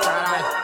[0.00, 0.62] Caralho.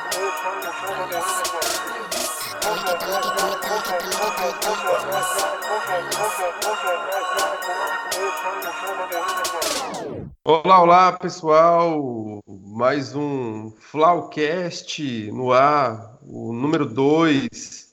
[10.42, 12.42] Olá, olá, pessoal.
[12.46, 17.88] Mais um Flaucast no ar, o número 2.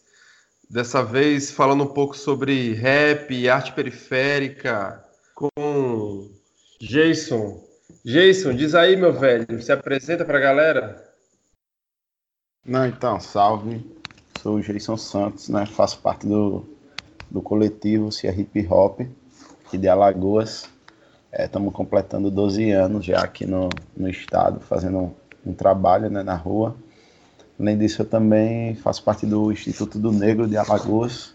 [0.69, 5.03] Dessa vez falando um pouco sobre rap arte periférica
[5.33, 6.29] com
[6.79, 7.64] Jason.
[8.05, 11.03] Jason, diz aí, meu velho, se apresenta pra galera.
[12.63, 13.83] Não, então, salve.
[14.39, 15.65] Sou o Jason Santos, né?
[15.65, 16.63] Faço parte do,
[17.31, 19.01] do coletivo Cia Hip Hop,
[19.65, 20.69] aqui de Alagoas.
[21.33, 25.11] Estamos é, completando 12 anos já aqui no, no estado, fazendo um,
[25.47, 26.75] um trabalho né, na rua.
[27.59, 31.33] Além disso, eu também faço parte do Instituto do Negro de Alagoas,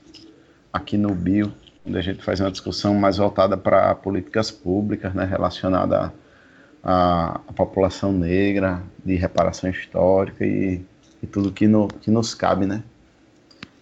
[0.73, 1.53] aqui no Bio,
[1.85, 6.13] onde a gente faz uma discussão mais voltada para políticas públicas, né, relacionada
[6.83, 10.85] à, à, população negra, de reparação histórica e,
[11.23, 12.83] e tudo que, no, que nos cabe, né.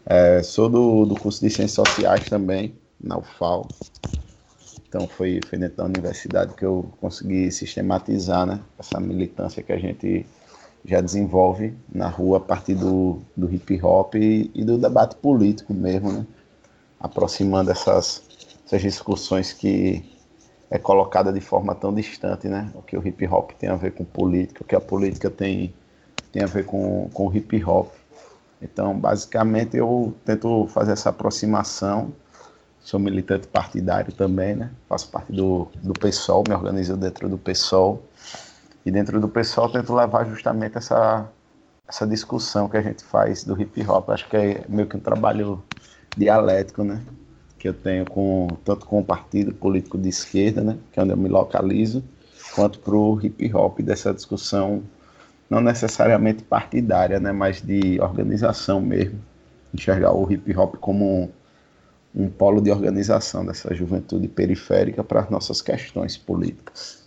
[0.06, 3.68] É, sou do, do curso de Ciências Sociais também, na UFAL.
[4.88, 9.78] Então foi, foi dentro da universidade que eu consegui sistematizar né, essa militância que a
[9.78, 10.24] gente
[10.84, 15.74] já desenvolve na rua a partir do, do hip hop e, e do debate político
[15.74, 16.26] mesmo, né?
[16.98, 18.22] aproximando essas,
[18.64, 20.02] essas discussões que
[20.70, 22.70] é colocada de forma tão distante, né?
[22.74, 25.74] O que o hip hop tem a ver com política, o que a política tem,
[26.30, 27.90] tem a ver com, com o hip hop.
[28.60, 32.12] Então, basicamente, eu tento fazer essa aproximação.
[32.80, 34.70] Sou militante partidário também, né?
[34.88, 38.02] Faço parte do, do PSOL, me organizo dentro do PSOL.
[38.84, 41.28] E dentro do pessoal tento levar justamente essa,
[41.86, 44.08] essa discussão que a gente faz do hip hop.
[44.10, 45.62] Acho que é meio que um trabalho
[46.16, 47.02] dialético, né?
[47.58, 50.78] Que eu tenho com tanto com o partido político de esquerda, né?
[50.92, 52.04] Que é onde eu me localizo,
[52.54, 54.82] quanto para o hip hop dessa discussão
[55.50, 57.32] não necessariamente partidária, né?
[57.32, 59.18] Mas de organização mesmo.
[59.74, 61.30] Enxergar o hip hop como um,
[62.14, 67.02] um polo de organização dessa juventude periférica para as nossas questões políticas.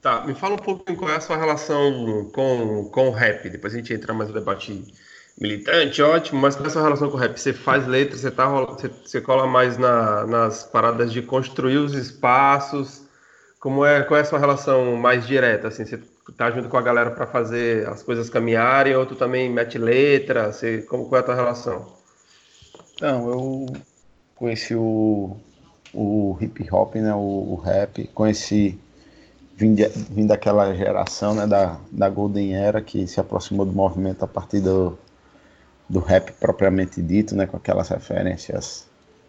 [0.00, 3.48] Tá, me fala um pouquinho qual é a sua relação com, com o rap.
[3.50, 4.84] Depois a gente entra mais no debate
[5.40, 7.38] militante, ótimo, mas qual é a sua relação com o rap?
[7.38, 11.94] Você faz letras, você, tá, você, você cola mais na, nas paradas de construir os
[11.94, 13.06] espaços.
[13.60, 15.68] Como é, qual é a sua relação mais direta?
[15.68, 16.00] Assim, você
[16.36, 20.52] tá junto com a galera para fazer as coisas caminharem, ou tu também mete letra?
[20.52, 21.86] Você, como, qual é a tua relação?
[23.00, 23.66] Não, eu
[24.34, 25.36] conheci o,
[25.94, 28.78] o hip hop, né, o, o rap, conheci
[29.56, 34.24] vim, de, vim daquela geração né, da, da Golden Era que se aproximou do movimento
[34.24, 34.96] a partir do,
[35.88, 38.86] do rap propriamente dito, né, com aquelas referências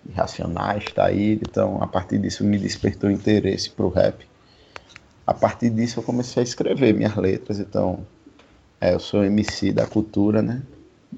[0.07, 1.39] irracionais, tá aí.
[1.41, 4.27] Então, a partir disso, me despertou interesse para o rap.
[5.25, 7.59] A partir disso, eu comecei a escrever minhas letras.
[7.59, 8.05] Então,
[8.81, 10.61] é, eu sou MC da cultura, né?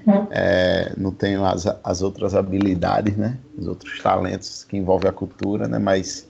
[0.06, 0.26] Uhum.
[0.30, 3.38] É, não tenho as, as outras habilidades, né?
[3.56, 5.78] Os outros talentos que envolvem a cultura, né?
[5.78, 6.26] Mas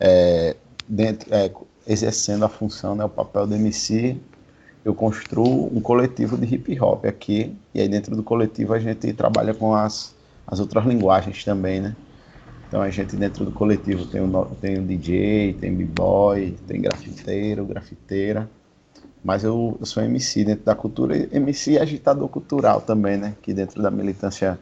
[0.00, 0.56] é,
[0.88, 1.50] dentro, é,
[1.86, 4.20] exercendo a função, né, o papel do MC,
[4.86, 9.12] eu construo um coletivo de hip hop aqui, e aí dentro do coletivo a gente
[9.12, 10.14] trabalha com as,
[10.46, 11.96] as outras linguagens também, né?
[12.68, 17.66] Então a gente dentro do coletivo tem o, tem o DJ, tem b-boy, tem grafiteiro,
[17.66, 18.48] grafiteira,
[19.24, 23.34] mas eu, eu sou MC dentro da cultura, MC é agitador cultural também, né?
[23.42, 24.56] Que dentro da militância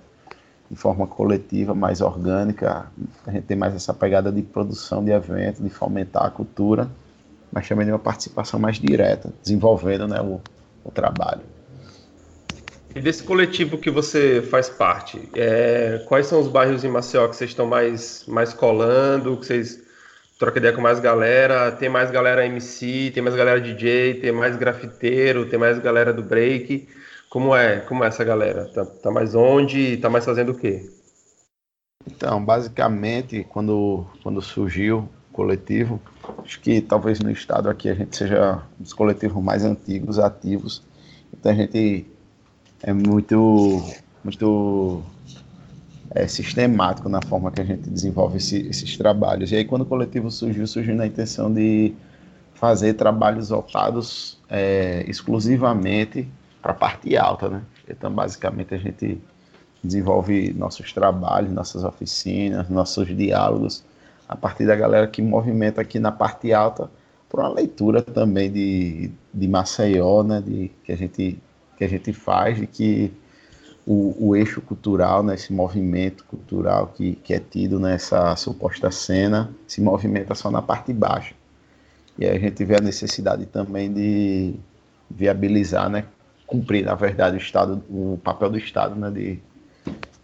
[0.71, 2.91] de forma coletiva, mais orgânica,
[3.27, 6.91] a gente tem mais essa pegada de produção de evento, de fomentar a cultura
[7.55, 10.41] mas também de uma participação mais direta, desenvolvendo né, o,
[10.85, 11.43] o trabalho.
[12.95, 17.37] E desse coletivo que você faz parte, é, quais são os bairros em Maceió que
[17.37, 19.81] vocês estão mais, mais colando, que vocês
[20.39, 21.71] trocam ideia com mais galera?
[21.71, 26.23] Tem mais galera MC, tem mais galera DJ, tem mais grafiteiro, tem mais galera do
[26.23, 26.89] break.
[27.31, 28.67] Como é, como é essa galera?
[28.67, 29.97] Tá, tá mais onde?
[29.97, 30.89] Tá mais fazendo o quê?
[32.07, 36.01] Então, basicamente, quando, quando surgiu coletivo.
[36.45, 40.83] Acho que talvez no estado aqui a gente seja um dos coletivos mais antigos, ativos.
[41.33, 42.07] Então a gente
[42.83, 43.83] é muito,
[44.23, 45.03] muito
[46.11, 49.53] é, sistemático na forma que a gente desenvolve esse, esses trabalhos.
[49.53, 51.95] E aí quando o coletivo surgiu, surgiu na intenção de
[52.55, 56.29] fazer trabalhos voltados é, exclusivamente
[56.63, 57.63] para a parte alta, né?
[57.89, 59.21] Então basicamente a gente
[59.83, 63.85] desenvolve nossos trabalhos, nossas oficinas, nossos diálogos
[64.29, 66.91] a partir da galera que movimenta aqui na parte alta,
[67.29, 71.39] por uma leitura também de, de Maceió, né, de, que, a gente,
[71.77, 73.13] que a gente faz, de que
[73.87, 79.51] o, o eixo cultural, né, esse movimento cultural que, que é tido nessa suposta cena,
[79.67, 81.35] se movimenta só na parte baixa.
[82.19, 84.55] E aí a gente vê a necessidade também de
[85.11, 86.05] viabilizar, né,
[86.47, 89.43] cumprir, na verdade, o Estado, o papel do Estado, né, de,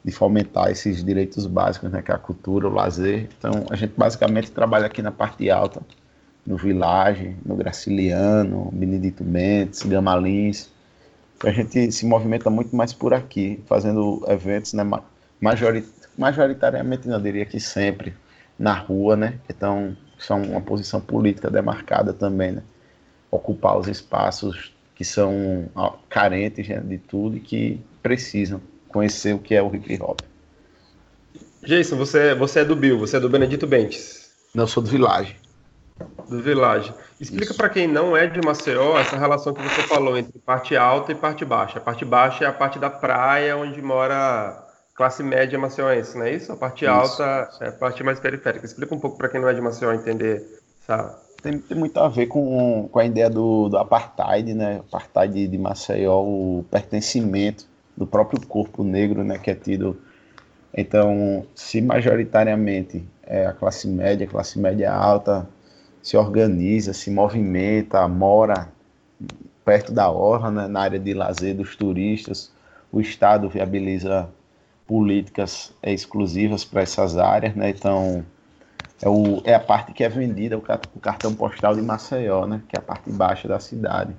[0.05, 3.29] de fomentar esses direitos básicos, né, que é a cultura, o lazer.
[3.39, 5.83] Então, a gente basicamente trabalha aqui na parte alta,
[6.47, 10.71] no Village, no Graciliano, Benedito Mendes, Gamalins.
[11.45, 14.83] A gente se movimenta muito mais por aqui, fazendo eventos, né,
[15.41, 15.87] majorit
[16.19, 18.13] majoritariamente, não diria que sempre,
[18.59, 19.39] na rua, né?
[19.49, 22.63] Então, são uma posição política demarcada também, né?
[23.31, 25.67] Ocupar os espaços que são
[26.11, 28.61] carentes né, de tudo e que precisam
[28.93, 30.21] conhecer o que é o hip hop.
[31.63, 34.31] Jason, você, você é do Bill, você é do Benedito Bentes.
[34.55, 35.37] Não, eu sou do Village.
[36.29, 36.93] Do Village.
[37.21, 41.13] Explica para quem não é de Maceió essa relação que você falou entre parte alta
[41.13, 41.79] e parte baixa.
[41.79, 46.35] A parte baixa é a parte da praia onde mora classe média maceióense, não é
[46.35, 46.53] isso?
[46.53, 46.93] A parte isso.
[46.93, 48.65] alta é a parte mais periférica.
[48.65, 50.47] Explica um pouco para quem não é de Maceió entender
[50.83, 51.19] essa...
[51.43, 54.81] Tem, tem, muito a ver com, com a ideia do, do apartheid, né?
[54.89, 57.70] Apartheid de Maceió, o pertencimento
[58.01, 59.39] do próprio corpo negro, né?
[59.39, 60.01] Que é tido...
[60.75, 65.47] Então, se majoritariamente é a classe média, a classe média alta
[66.03, 68.69] se organiza, se movimenta, mora
[69.65, 72.51] perto da orla, né, na área de lazer dos turistas,
[72.91, 74.29] o Estado viabiliza
[74.87, 77.69] políticas exclusivas para essas áreas, né?
[77.69, 78.25] Então
[79.03, 80.63] é, o, é a parte que é vendida, o,
[80.97, 82.63] o cartão postal de Maceió, né?
[82.67, 84.15] Que é a parte baixa da cidade.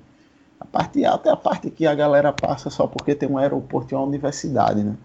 [0.62, 3.92] A parte alta é a parte que a galera passa só porque tem um aeroporto
[3.92, 4.96] e uma universidade, né?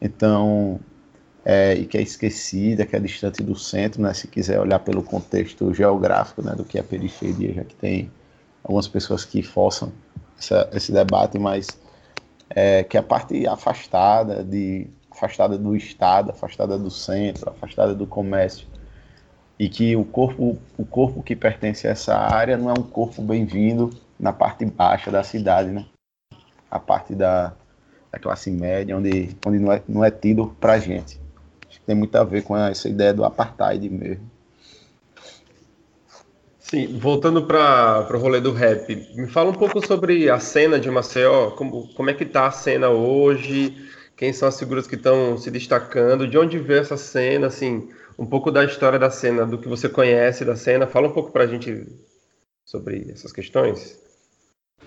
[0.00, 0.78] Então,
[1.44, 4.14] é, e que é esquecida, que é distante do centro, né?
[4.14, 6.54] Se quiser olhar pelo contexto geográfico, né?
[6.54, 8.08] Do que é a periferia, já que tem
[8.62, 9.92] algumas pessoas que forçam
[10.38, 11.66] essa, esse debate, mas
[12.48, 18.06] é, que é a parte afastada, de, afastada do Estado, afastada do centro, afastada do
[18.06, 18.64] comércio.
[19.58, 23.20] E que o corpo, o corpo que pertence a essa área não é um corpo
[23.20, 25.86] bem-vindo na parte baixa da cidade, né?
[26.70, 27.54] A parte da,
[28.12, 31.20] da classe média, onde, onde não, é, não é tido pra gente.
[31.68, 34.28] Acho que tem muito a ver com essa ideia do apartheid mesmo.
[36.58, 40.90] Sim, voltando para o rolê do rap, me fala um pouco sobre a cena de
[40.90, 45.38] Maceió, como, como é que tá a cena hoje, quem são as figuras que estão
[45.38, 47.88] se destacando, de onde veio essa cena, assim,
[48.18, 51.32] um pouco da história da cena, do que você conhece da cena, fala um pouco
[51.32, 51.86] para a gente
[52.66, 54.07] sobre essas questões.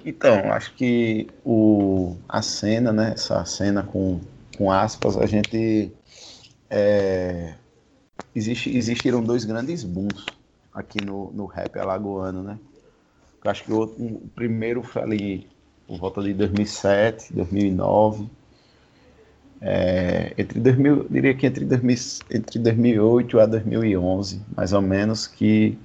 [0.03, 4.19] Então, acho que o, a cena, né, essa cena com,
[4.57, 5.91] com aspas, a gente,
[6.69, 7.53] é,
[8.35, 10.25] existe, existiram dois grandes booms
[10.73, 12.57] aqui no, no rap alagoano, né?
[13.43, 15.47] Eu acho que o, o primeiro foi ali
[15.88, 18.29] por volta de 2007, 2009.
[19.59, 21.95] É, entre 2000, diria que entre, 2000,
[22.31, 25.77] entre 2008 a 2011, mais ou menos, que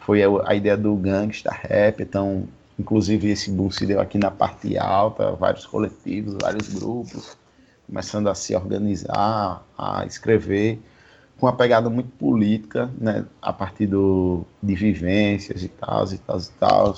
[0.00, 2.02] foi a, a ideia do gangsta rap.
[2.02, 2.48] Então,
[2.78, 7.36] inclusive esse boom se deu aqui na parte alta, vários coletivos, vários grupos,
[7.86, 10.80] começando a se organizar, a escrever
[11.38, 16.38] com uma pegada muito política, né, a partir do, de vivências e tal, e tal,
[16.38, 16.96] e tal,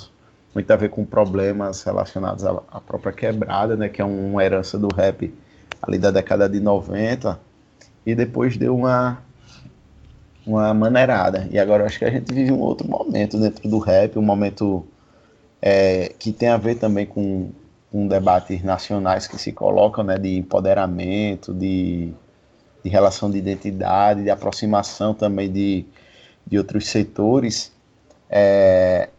[0.55, 4.77] muito a ver com problemas relacionados à, à própria quebrada, né, que é uma herança
[4.77, 5.33] do rap
[5.81, 7.39] ali da década de 90,
[8.05, 9.21] e depois deu uma,
[10.45, 11.47] uma maneirada.
[11.51, 14.85] E agora acho que a gente vive um outro momento dentro do rap, um momento
[15.61, 17.51] é, que tem a ver também com,
[17.91, 22.13] com debates nacionais que se colocam, né, de empoderamento, de
[22.83, 25.85] de relação de identidade, de aproximação também de,
[26.45, 27.71] de outros setores.
[28.29, 29.09] É,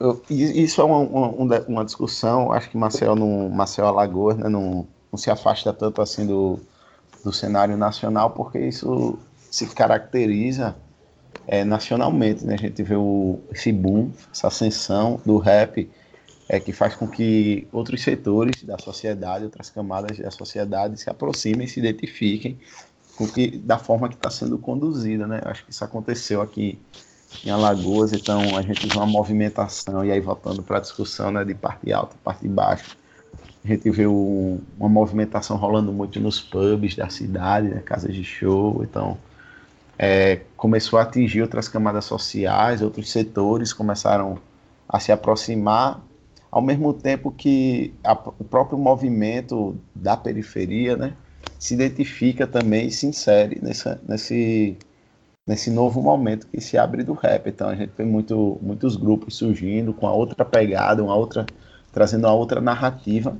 [0.00, 4.86] eu, isso é uma, uma, uma, discussão, acho que Marcel, no, Marcel Alagoas né, não,
[5.10, 6.58] não se afasta tanto assim do,
[7.24, 9.18] do cenário nacional, porque isso
[9.50, 10.76] se caracteriza
[11.46, 12.44] é, nacionalmente.
[12.44, 12.54] Né?
[12.54, 15.88] A gente vê o, esse boom, essa ascensão do rap,
[16.48, 21.66] é, que faz com que outros setores da sociedade, outras camadas da sociedade se aproximem,
[21.66, 22.58] se identifiquem
[23.16, 25.40] com que, da forma que está sendo conduzida, né?
[25.44, 26.78] Acho que isso aconteceu aqui
[27.44, 31.44] em Alagoas, então a gente vê uma movimentação, e aí voltando para a discussão né,
[31.44, 32.96] de parte alta, parte baixa,
[33.64, 38.22] a gente vê um, uma movimentação rolando muito nos pubs da cidade, né, casas de
[38.22, 39.18] show, então
[39.98, 44.38] é, começou a atingir outras camadas sociais, outros setores começaram
[44.88, 46.02] a se aproximar,
[46.50, 51.14] ao mesmo tempo que a, o próprio movimento da periferia, né,
[51.58, 54.76] se identifica também e se insere nessa, nesse,
[55.46, 57.48] nesse novo momento que se abre do rap.
[57.48, 61.46] Então a gente tem muito, muitos grupos surgindo com a outra pegada, uma outra,
[61.92, 63.36] trazendo uma outra narrativa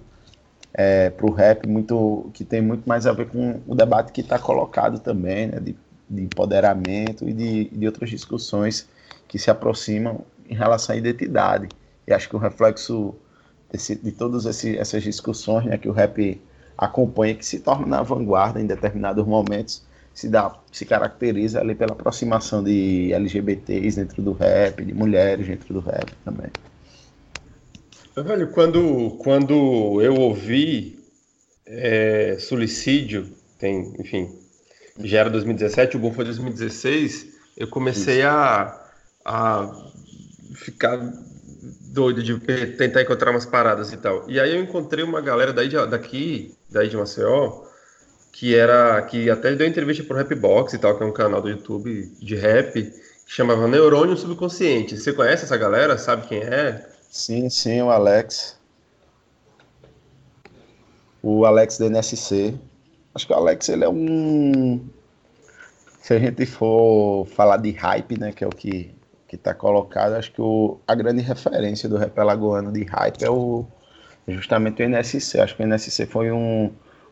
[0.75, 4.21] é, para o rap, muito, que tem muito mais a ver com o debate que
[4.21, 5.75] está colocado também, né, de
[6.09, 8.89] de empoderamento e de, de outras discussões
[9.29, 11.69] que se aproximam em relação à identidade.
[12.07, 13.15] E acho que o reflexo
[13.71, 16.41] desse, de todas essas discussões né, que o rap
[16.79, 19.83] acompanha, que se torna na vanguarda em determinados momentos,
[20.15, 25.75] se, dá, se caracteriza ali pela aproximação de LGBTs dentro do rap, de mulheres dentro
[25.75, 26.51] do rap também.
[28.15, 30.99] Velho, quando, quando eu ouvi
[31.67, 34.31] é, Suicídio, tem, enfim,
[35.01, 37.27] já era 2017, o bom foi 2016,
[37.57, 38.81] eu comecei a,
[39.25, 39.71] a
[40.55, 40.99] ficar
[41.93, 42.39] doido de
[42.77, 44.29] tentar encontrar umas paradas e tal.
[44.29, 47.65] E aí eu encontrei uma galera daí de, daqui, daí de Maceió,
[48.33, 51.49] que era que até deu entrevista pro Rapbox e tal, que é um canal do
[51.49, 54.99] YouTube de rap, que chamava Neurônio Subconsciente.
[54.99, 55.97] Você conhece essa galera?
[55.97, 56.87] Sabe quem é?
[57.11, 58.59] Sim, sim, o Alex.
[61.23, 62.55] O Alex do NSC.
[63.17, 64.79] Acho que o Alex ele é um
[66.03, 68.95] se a gente for falar de hype, né, que é o que
[69.27, 73.31] que está colocado, acho que o, a grande referência do rap alagoano de hype é
[73.31, 73.65] o
[74.29, 75.41] justamente o NSC.
[75.41, 76.71] Acho que o NSC foi um,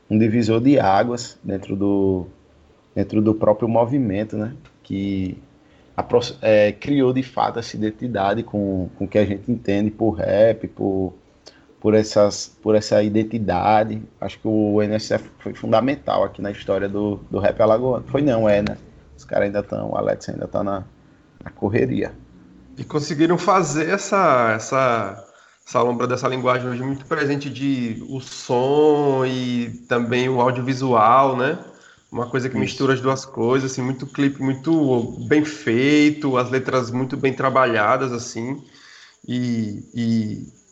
[0.09, 2.27] um divisor de águas dentro do
[2.95, 5.39] dentro do próprio movimento, né, que
[5.97, 6.07] a,
[6.43, 11.15] é, criou de fato essa identidade com, o que a gente entende por rap, por
[11.85, 14.03] por, essas, por essa identidade.
[14.19, 18.07] Acho que o NSF foi fundamental aqui na história do, do rap alagoano.
[18.09, 18.79] Foi não, é, né?
[19.15, 20.83] Os caras ainda estão, o Alex ainda está na,
[21.45, 22.15] na correria.
[22.79, 25.29] E conseguiram fazer essa, essa,
[25.69, 31.59] essa lombra dessa linguagem hoje muito presente de o som e também o audiovisual, né?
[32.11, 32.65] Uma coisa que Isso.
[32.65, 38.11] mistura as duas coisas, assim, muito clipe muito bem feito, as letras muito bem trabalhadas,
[38.11, 38.65] assim.
[39.29, 40.64] E, e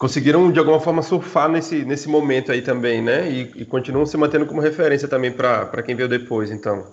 [0.00, 3.30] conseguiram de alguma forma surfar nesse, nesse momento aí também, né?
[3.30, 6.86] E, e continuam se mantendo como referência também para quem veio depois, então.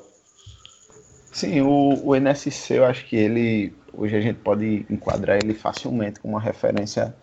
[1.31, 6.19] Sim, o, o NSC eu acho que ele hoje a gente pode enquadrar ele facilmente
[6.19, 7.15] como uma referência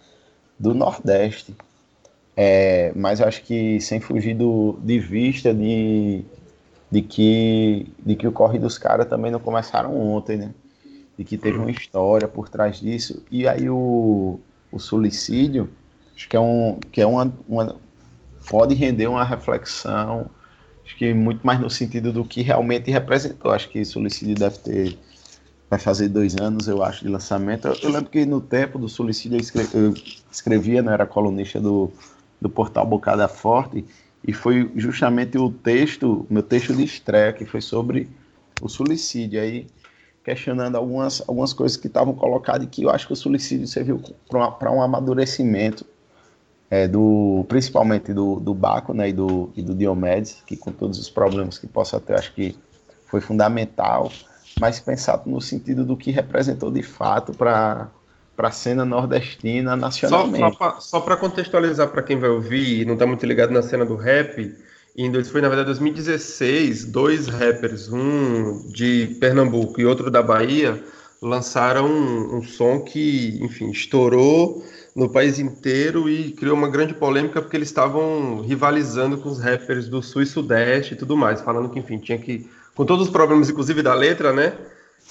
[0.58, 1.54] do Nordeste.
[2.34, 6.24] É, mas eu acho que sem fugir do, de vista de,
[6.90, 10.54] de, que, de que o corre dos caras também não começaram ontem, né?
[11.18, 13.22] De que teve uma história por trás disso.
[13.30, 14.40] E aí o,
[14.74, 15.70] o suicídio,
[16.16, 17.76] acho que é, um, que é uma, uma.
[18.50, 20.28] pode render uma reflexão,
[20.84, 23.52] acho que muito mais no sentido do que realmente representou.
[23.52, 24.98] Acho que suicídio deve ter.
[25.70, 27.68] Vai fazer dois anos, eu acho, de lançamento.
[27.68, 29.94] Eu, eu lembro que no tempo do suicídio eu, escre, eu
[30.30, 31.90] escrevia, né, era colunista do,
[32.40, 33.84] do portal Bocada Forte,
[34.26, 38.08] e foi justamente o texto, meu texto de estreia, que foi sobre
[38.60, 39.40] o suicídio.
[39.40, 39.66] Aí
[40.24, 44.00] questionando algumas, algumas coisas que estavam colocadas e que eu acho que o suicídio serviu
[44.58, 45.84] para um amadurecimento,
[46.70, 50.98] é, do, principalmente do, do Baco né, e, do, e do Diomedes, que com todos
[50.98, 52.56] os problemas que possa ter, acho que
[53.06, 54.10] foi fundamental,
[54.58, 57.88] mas pensado no sentido do que representou de fato para
[58.36, 60.58] para a cena nordestina nacionalmente.
[60.80, 63.94] Só, para contextualizar para quem vai ouvir e não está muito ligado na cena do
[63.94, 64.52] rap,
[64.96, 70.82] em, foi na verdade 2016, dois rappers, um de Pernambuco e outro da Bahia,
[71.20, 77.40] lançaram um, um, som que, enfim, estourou no país inteiro e criou uma grande polêmica
[77.40, 81.70] porque eles estavam rivalizando com os rappers do Sul e Sudeste e tudo mais, falando
[81.70, 84.52] que, enfim, tinha que, com todos os problemas, inclusive da letra, né?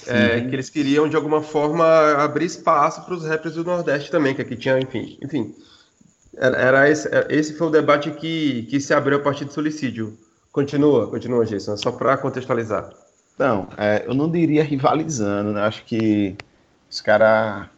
[0.06, 4.34] É, que eles queriam de alguma forma abrir espaço para os rappers do Nordeste também,
[4.34, 5.54] que aqui tinha, enfim, enfim,
[6.38, 10.16] era esse, é, esse foi o debate que, que se abriu a partir do suicídio.
[10.52, 12.90] Continua, continua, Jason, só para contextualizar.
[13.38, 15.62] Não, é, eu não diria rivalizando, né?
[15.62, 16.36] Acho que
[16.88, 17.68] os caras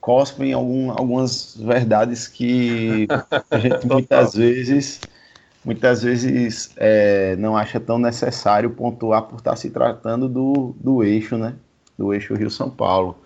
[0.00, 3.06] cospem algum, algumas verdades que
[3.50, 5.00] a gente muitas vezes
[5.64, 11.38] muitas vezes é, não acha tão necessário pontuar por estar se tratando do, do eixo,
[11.38, 11.54] né?
[11.96, 13.16] Do eixo Rio-São Paulo.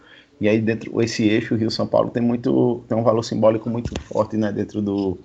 [0.40, 3.98] E aí dentro esse eixo Rio São Paulo tem muito tem um valor simbólico muito
[4.02, 5.18] forte, né, dentro do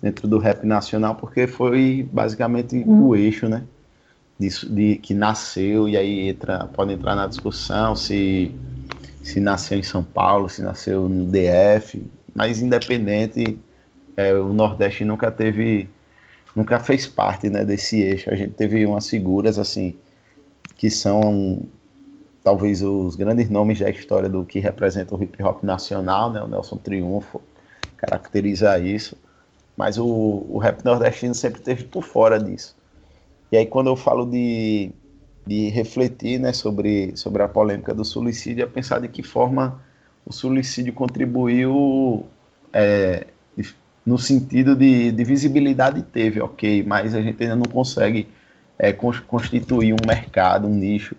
[0.00, 3.08] dentro do rap nacional, porque foi basicamente hum.
[3.08, 3.64] o eixo, né,
[4.38, 8.52] de, de, que nasceu e aí entra pode entrar na discussão se
[9.22, 12.02] se nasceu em São Paulo, se nasceu no DF,
[12.34, 13.58] mas independente,
[14.16, 15.88] é, o Nordeste nunca teve
[16.56, 18.30] nunca fez parte, né, desse eixo.
[18.30, 19.94] A gente teve umas figuras assim
[20.76, 21.62] que são
[22.42, 26.42] talvez os grandes nomes da história do que representa o hip hop nacional, né?
[26.42, 27.40] O Nelson Triunfo
[27.96, 29.16] caracteriza isso,
[29.76, 30.06] mas o,
[30.48, 32.76] o rap nordestino sempre teve por fora disso.
[33.50, 34.90] E aí quando eu falo de,
[35.46, 39.80] de refletir, né, sobre, sobre a polêmica do suicídio, é pensar de que forma
[40.24, 42.26] o suicídio contribuiu
[42.72, 43.26] é,
[44.08, 48.26] no sentido de, de visibilidade teve, ok, mas a gente ainda não consegue
[48.78, 51.14] é, constituir um mercado, um nicho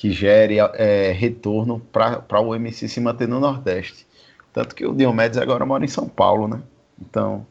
[0.00, 4.06] que gere é, retorno para o MC se manter no Nordeste.
[4.50, 6.62] Tanto que o Diomedes agora mora em São Paulo, né?
[6.98, 7.46] Então,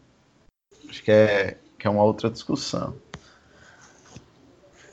[0.89, 2.95] acho que é, que é uma outra discussão.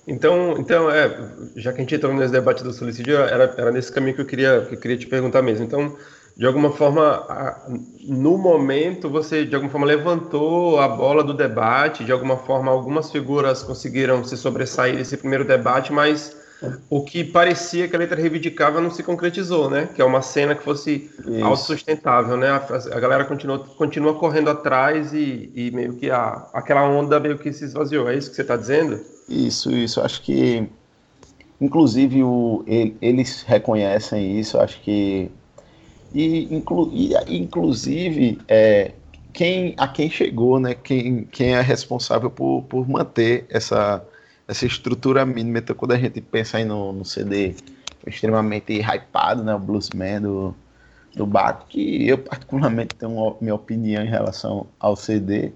[0.07, 1.09] Então, então é,
[1.57, 4.27] já que a gente entrou nesse debate do suicídio, era, era nesse caminho que eu
[4.27, 5.65] queria, que eu queria te perguntar mesmo.
[5.65, 5.97] Então,
[6.37, 7.27] de alguma forma,
[8.07, 13.11] no momento, você de alguma forma levantou a bola do debate, de alguma forma, algumas
[13.11, 16.45] figuras conseguiram se sobressair desse primeiro debate, mas
[16.89, 19.89] o que parecia que a letra reivindicava não se concretizou, né?
[19.95, 21.45] Que é uma cena que fosse Isso.
[21.45, 22.49] autossustentável, né?
[22.49, 27.39] A, a, galera continua, continua correndo atrás e, e meio que a, aquela onda meio
[27.39, 28.09] que se esvaziou.
[28.09, 29.01] É isso que você está dizendo?
[29.29, 30.01] Isso, isso.
[30.01, 30.67] Acho que,
[31.61, 34.59] inclusive, o, eles reconhecem isso.
[34.59, 35.31] Acho que
[36.15, 38.93] e, inclu, e inclusive é,
[39.33, 40.75] quem a quem chegou, né?
[40.75, 44.03] Quem, quem é responsável por, por manter essa
[44.49, 45.59] essa estrutura mínima.
[45.59, 47.55] Então, quando a gente pensa aí no, no CD
[48.07, 49.55] extremamente hypado, né?
[49.55, 50.55] O Bluesman do,
[51.15, 55.53] do Baco, que eu particularmente tenho uma, minha opinião em relação ao CD,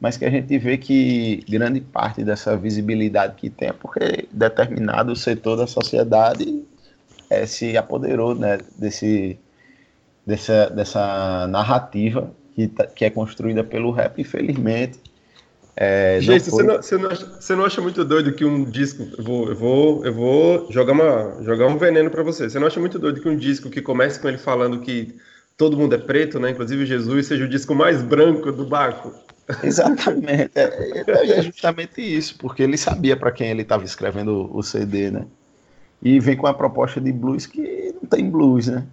[0.00, 5.14] mas que a gente vê que grande parte dessa visibilidade que tem é porque determinado
[5.14, 6.64] setor da sociedade
[7.30, 9.38] é, se apoderou né, desse,
[10.26, 14.98] dessa, dessa narrativa que, tá, que é construída pelo rap, infelizmente
[15.74, 16.62] é, Gente, foi...
[16.62, 19.08] você, não, você, não acha, você, não acha, muito doido que um disco.
[19.16, 22.48] Eu vou, eu vou, eu vou jogar, uma, jogar um veneno para você.
[22.48, 25.14] Você não acha muito doido que um disco que comece com ele falando que
[25.56, 26.50] todo mundo é preto, né?
[26.50, 29.14] Inclusive Jesus, seja o disco mais branco do Baco?
[29.64, 30.52] Exatamente.
[30.54, 35.10] É, é, é justamente isso, porque ele sabia para quem ele estava escrevendo o CD,
[35.10, 35.26] né?
[36.02, 38.84] E vem com a proposta de blues que não tem blues, né?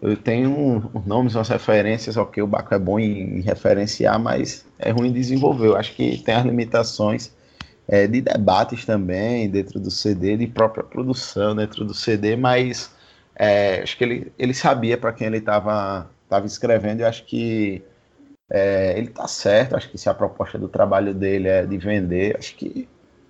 [0.00, 5.08] Eu tenho nomes, as referências, ok, o Baco é bom em, referenciar, mas é ruim
[5.08, 5.66] em desenvolver.
[5.66, 7.32] Eu acho que tem as limitações
[7.86, 12.90] é, de debates também dentro do CD, de própria produção dentro do CD, mas
[13.36, 17.82] é, acho que ele, ele sabia para quem ele estava tava escrevendo e acho que
[18.50, 19.76] é, ele está certo.
[19.76, 22.88] Acho que se a proposta do trabalho dele é de vender, acho que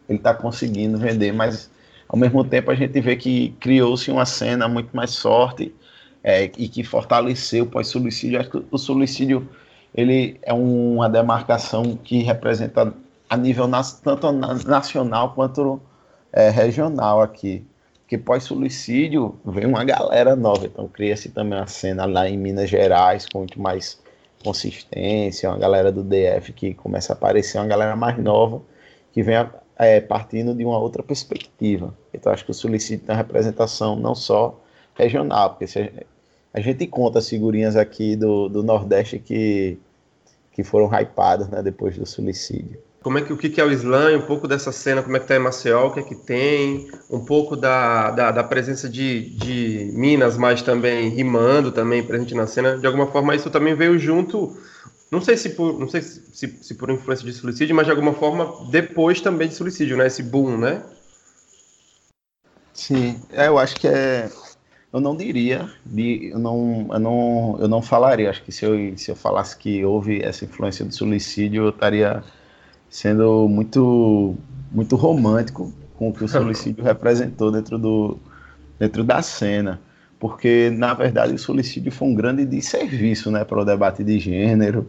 [0.09, 1.69] ele está conseguindo vender, mas
[2.09, 5.75] ao mesmo tempo a gente vê que criou-se uma cena muito mais forte
[6.23, 8.41] é, e que fortaleceu o pós-suicídio.
[8.41, 9.49] Acho que o suicídio
[9.95, 12.93] ele é uma demarcação que representa
[13.29, 13.69] a nível
[14.03, 15.81] tanto nacional quanto
[16.33, 17.65] é, regional aqui.
[18.01, 23.27] Porque pós-suicídio vem uma galera nova, então cria-se também uma cena lá em Minas Gerais
[23.27, 24.01] com muito mais
[24.45, 28.61] consistência, uma galera do DF que começa a aparecer, uma galera mais nova
[29.13, 29.37] que vem
[29.77, 31.95] é, partindo de uma outra perspectiva.
[32.13, 34.62] Então acho que o suicídio tem uma representação não só
[34.95, 35.93] regional, porque se
[36.53, 39.79] a gente conta as figurinhas aqui do, do Nordeste que,
[40.53, 42.79] que foram hypadas né, depois do suicídio.
[43.03, 45.27] Como é que, o que, é o slam, um pouco dessa cena, como é que
[45.27, 49.31] tá em Maceió, o que é que tem, um pouco da, da, da presença de,
[49.31, 52.79] de Minas, mas também rimando também presente na cena.
[52.79, 54.57] De alguma forma isso também veio junto,
[55.11, 58.13] não sei se por, não sei se, se por influência de suicídio, mas de alguma
[58.13, 60.07] forma depois também de suicídio, né?
[60.07, 60.83] Esse boom, né?
[62.73, 64.31] Sim, é, eu acho que é
[64.93, 68.29] eu não diria, de, eu, não, eu, não, eu não falaria.
[68.29, 72.23] Acho que se eu, se eu falasse que houve essa influência do suicídio, eu estaria
[72.91, 74.37] sendo muito,
[74.71, 78.19] muito romântico com o que o suicídio representou dentro, do,
[78.79, 79.81] dentro da cena.
[80.21, 84.87] Porque, na verdade, o suicídio foi um grande desserviço né, para o debate de gênero,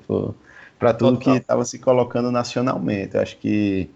[0.78, 1.34] para tudo Total.
[1.34, 3.16] que estava se colocando nacionalmente.
[3.16, 3.89] Eu acho que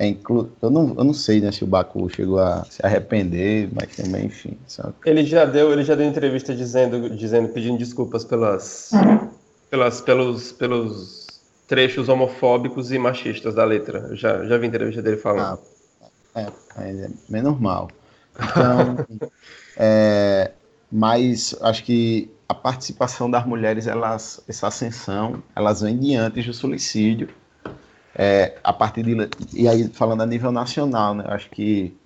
[0.00, 0.50] é inclu...
[0.62, 4.24] eu, não, eu não sei né, se o Baku chegou a se arrepender, mas também,
[4.24, 4.56] enfim.
[4.66, 4.94] Sabe?
[5.04, 8.92] Ele já deu, ele já deu entrevista dizendo, dizendo, pedindo desculpas pelas,
[9.68, 11.26] pelas, pelos, pelos
[11.68, 14.06] trechos homofóbicos e machistas da letra.
[14.08, 15.58] Eu já, já vi entrevista dele falando.
[16.34, 17.90] Ah, é, é menos mal.
[18.36, 19.28] Então,
[19.76, 20.50] é,
[20.90, 27.28] mas acho que a participação das mulheres, elas, essa ascensão, elas vem diante do suicídio
[28.22, 29.16] é, a partir de.
[29.54, 31.24] E aí, falando a nível nacional, né?
[31.26, 31.96] Acho que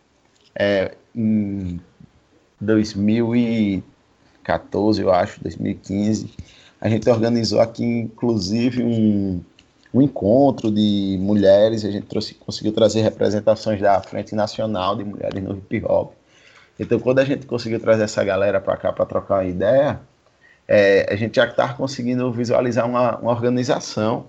[0.54, 1.80] é, em
[2.60, 6.30] 2014, eu acho, 2015,
[6.80, 9.42] a gente organizou aqui, inclusive, um,
[9.92, 11.84] um encontro de mulheres.
[11.84, 16.12] A gente trouxe, conseguiu trazer representações da Frente Nacional de Mulheres no Hip Hop.
[16.78, 20.00] Então, quando a gente conseguiu trazer essa galera para cá para trocar uma ideia,
[20.68, 24.26] é, a gente já está conseguindo visualizar uma, uma organização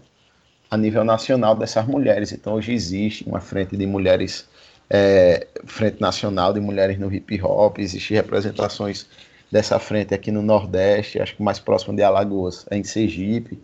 [0.75, 2.31] a nível nacional dessas mulheres.
[2.31, 4.47] Então hoje existe uma frente de mulheres,
[4.89, 9.07] é, frente nacional de mulheres no hip hop, existem representações
[9.51, 13.59] dessa frente aqui no Nordeste, acho que mais próximo de Alagoas, é em Sergipe,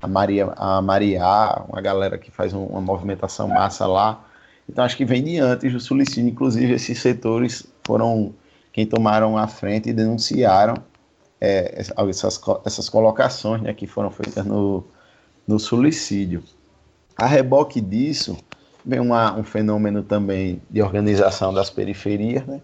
[0.00, 4.24] a Maria, a Mariá, uma galera que faz um, uma movimentação massa lá.
[4.68, 8.34] Então acho que vem de antes do suicídio, inclusive esses setores foram
[8.72, 10.74] quem tomaram a frente e denunciaram
[11.40, 14.84] é, essas, essas colocações né, que foram feitas no,
[15.46, 16.42] no suicídio.
[17.16, 18.36] A reboque disso,
[18.84, 22.60] vem uma, um fenômeno também de organização das periferias, né?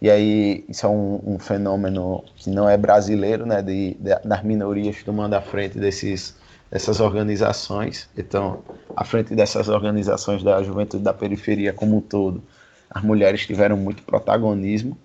[0.00, 3.62] E aí, isso é um, um fenômeno que não é brasileiro, né?
[3.62, 6.34] De, de, das minorias tomando a frente desses,
[6.70, 8.08] dessas organizações.
[8.16, 8.64] Então,
[8.96, 12.42] à frente dessas organizações da juventude da periferia como um todo,
[12.90, 14.98] as mulheres tiveram muito protagonismo.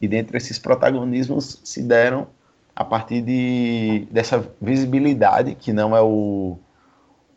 [0.00, 2.26] E dentre esses protagonismos se deram
[2.80, 6.56] a partir de, dessa visibilidade, que não é o,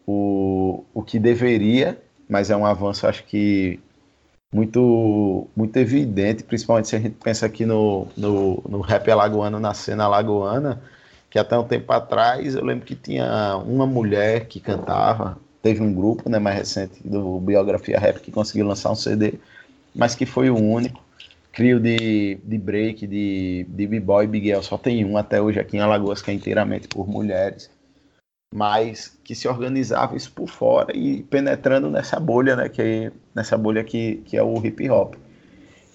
[0.07, 3.77] o, o que deveria, mas é um avanço, acho que
[4.53, 9.73] muito, muito evidente, principalmente se a gente pensa aqui no, no, no rap alagoano, na
[9.73, 10.81] cena alagoana,
[11.29, 15.93] que até um tempo atrás eu lembro que tinha uma mulher que cantava, teve um
[15.93, 19.33] grupo né, mais recente do Biografia Rap que conseguiu lançar um CD,
[19.93, 21.02] mas que foi o único.
[21.53, 25.79] Crio de, de break, de, de b-boy, Big só tem um até hoje aqui em
[25.79, 27.69] Alagoas, que é inteiramente por mulheres
[28.53, 33.83] mas que se organizava isso por fora e penetrando nessa bolha, né, que nessa bolha
[33.83, 35.15] que, que é o hip hop.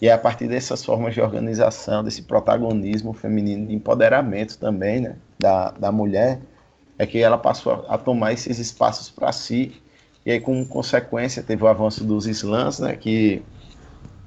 [0.03, 5.17] E é a partir dessas formas de organização, desse protagonismo feminino, de empoderamento também, né,
[5.39, 6.41] da, da mulher,
[6.99, 9.81] é que ela passou a, a tomar esses espaços para si.
[10.27, 13.41] E aí, como consequência, teve o avanço dos slams, né, que,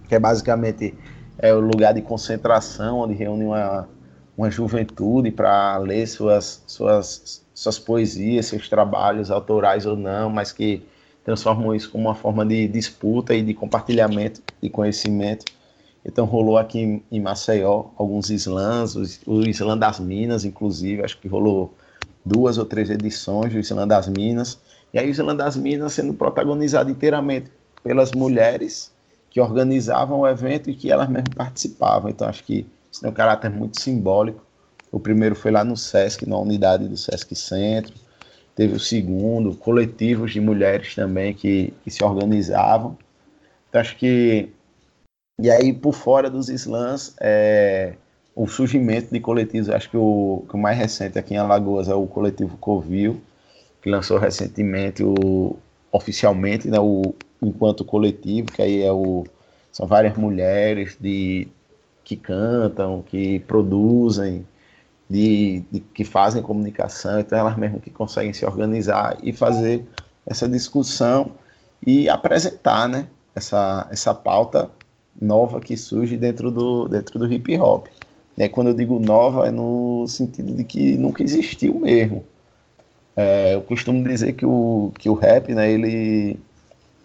[0.08, 0.96] que é basicamente
[1.38, 3.88] é o lugar de concentração, onde reúne uma,
[4.38, 10.84] uma juventude para ler suas, suas suas poesias, seus trabalhos autorais ou não, mas que
[11.24, 15.46] transformam isso como uma forma de disputa e de compartilhamento de conhecimento.
[16.04, 21.76] Então rolou aqui em Maceió alguns slams, o slam das Minas, inclusive, acho que rolou
[22.26, 24.60] duas ou três edições do slam das Minas.
[24.92, 27.52] E aí o slam das Minas sendo protagonizado inteiramente
[27.84, 28.92] pelas mulheres
[29.32, 32.12] que organizavam o evento e que elas mesmas participavam.
[32.12, 34.42] Então acho que isso tem um caráter muito simbólico
[34.92, 37.94] o primeiro foi lá no SESC, na unidade do SESC Centro.
[38.54, 42.98] Teve o segundo, coletivos de mulheres também que, que se organizavam.
[43.70, 44.50] Então, acho que.
[45.40, 47.94] E aí, por fora dos slams, é,
[48.36, 51.96] o surgimento de coletivos, acho que o, que o mais recente aqui em Alagoas é
[51.96, 53.22] o coletivo Covil,
[53.82, 55.58] que lançou recentemente o,
[55.92, 59.26] oficialmente né, o enquanto coletivo, que aí é o,
[59.72, 61.48] são várias mulheres de,
[62.04, 64.46] que cantam, que produzem,
[65.10, 69.84] de, de, que fazem comunicação, então elas mesmas que conseguem se organizar e fazer
[70.26, 71.32] essa discussão
[71.86, 74.70] e apresentar né, essa, essa pauta
[75.20, 77.88] nova que surge dentro do, dentro do hip hop.
[78.52, 82.24] Quando eu digo nova, é no sentido de que nunca existiu mesmo.
[83.16, 86.40] É, eu costumo dizer que o, que o rap, né, ele,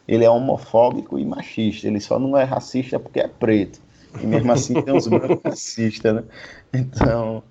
[0.06, 1.86] ele é homofóbico e machista.
[1.86, 3.80] Ele só não é racista porque é preto.
[4.22, 6.24] E mesmo assim tem uns brancos racistas, né?
[6.72, 7.42] Então,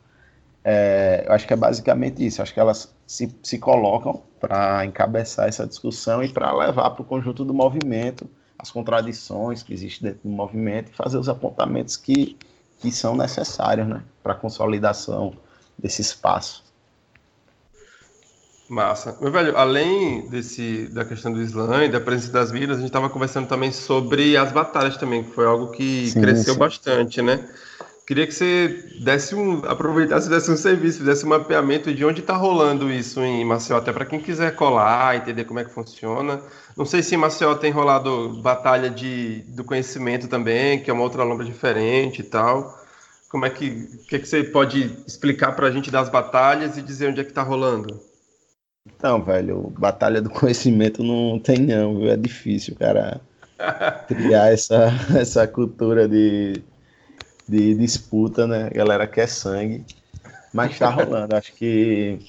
[0.63, 2.41] é, eu acho que é basicamente isso.
[2.41, 7.01] Eu acho que elas se, se colocam para encabeçar essa discussão e para levar para
[7.01, 11.97] o conjunto do movimento as contradições que existem dentro do movimento e fazer os apontamentos
[11.97, 12.37] que,
[12.79, 15.33] que são necessários né, para a consolidação
[15.77, 16.64] desse espaço.
[18.67, 19.17] Massa.
[19.21, 22.89] Meu velho, além desse, da questão do Islã e da presença das vidas, a gente
[22.89, 26.59] estava conversando também sobre as batalhas também, que foi algo que sim, cresceu sim.
[26.59, 27.47] bastante, né?
[28.07, 32.35] Queria que você desse um, aproveitasse, desse um serviço, fizesse um mapeamento de onde está
[32.35, 36.39] rolando isso em Maceió, até para quem quiser colar, entender como é que funciona.
[36.77, 41.01] Não sei se em Maceió tem rolado batalha de, do conhecimento também, que é uma
[41.01, 42.79] outra lombra diferente e tal.
[43.27, 47.09] Como é que, que, que você pode explicar para a gente das batalhas e dizer
[47.09, 47.99] onde é que está rolando?
[48.85, 52.09] Então, velho, batalha do conhecimento não tem não, viu?
[52.09, 53.21] É difícil, cara,
[54.07, 56.63] criar essa, essa cultura de
[57.47, 58.67] de disputa, né?
[58.67, 59.85] A galera quer sangue,
[60.53, 61.35] mas tá rolando.
[61.35, 62.19] Acho que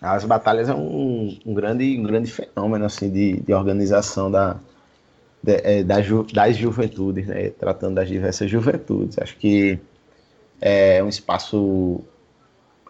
[0.00, 4.58] as batalhas é um, um, grande, um grande fenômeno assim, de, de organização da,
[5.42, 7.50] de, é, da ju, das juventudes, né?
[7.50, 9.18] tratando das diversas juventudes.
[9.18, 9.78] Acho que
[10.60, 12.00] é um espaço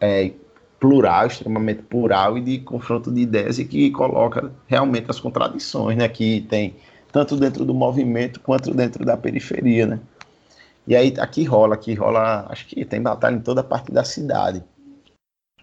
[0.01, 0.33] é,
[0.81, 6.09] plural, extremamente plural e de confronto de ideias e que coloca realmente as contradições né?
[6.09, 6.75] que tem
[7.13, 9.87] tanto dentro do movimento quanto dentro da periferia.
[9.87, 10.01] Né?
[10.87, 14.65] E aí aqui rola, aqui rola, acho que tem batalha em toda parte da cidade.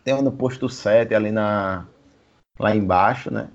[0.04, 1.86] Tem uma no posto 7 ali na
[2.60, 3.50] lá embaixo, né?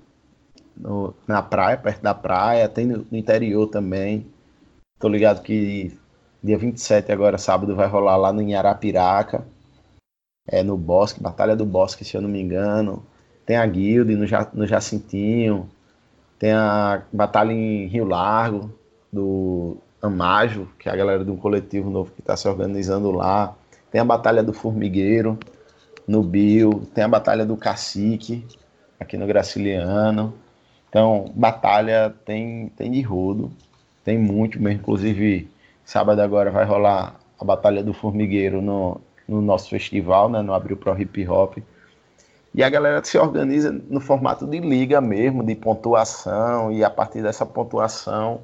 [0.75, 4.25] No, na praia, perto da praia, tem no, no, interior também.
[4.99, 5.97] Tô ligado que
[6.43, 9.45] dia 27 agora, sábado, vai rolar lá no Arapiraca.
[10.47, 13.05] É no Bosque, Batalha do Bosque, se eu não me engano.
[13.45, 15.69] Tem a Guilde no, no Jacintinho.
[16.37, 18.73] Tem a batalha em Rio Largo,
[19.11, 23.55] do Amajo, que é a galera de um coletivo novo que está se organizando lá.
[23.91, 25.37] Tem a Batalha do Formigueiro,
[26.07, 26.81] no Bio.
[26.93, 28.45] Tem a Batalha do Cacique,
[28.99, 30.33] aqui no Graciliano.
[30.89, 33.51] Então, batalha tem, tem de rodo,
[34.03, 34.81] tem muito mesmo.
[34.81, 35.49] Inclusive,
[35.85, 39.01] sábado agora vai rolar a Batalha do Formigueiro no,
[39.33, 41.57] no nosso festival, né, no Abril Pro Hip Hop.
[42.55, 47.23] E a galera se organiza no formato de liga mesmo, de pontuação, e a partir
[47.23, 48.41] dessa pontuação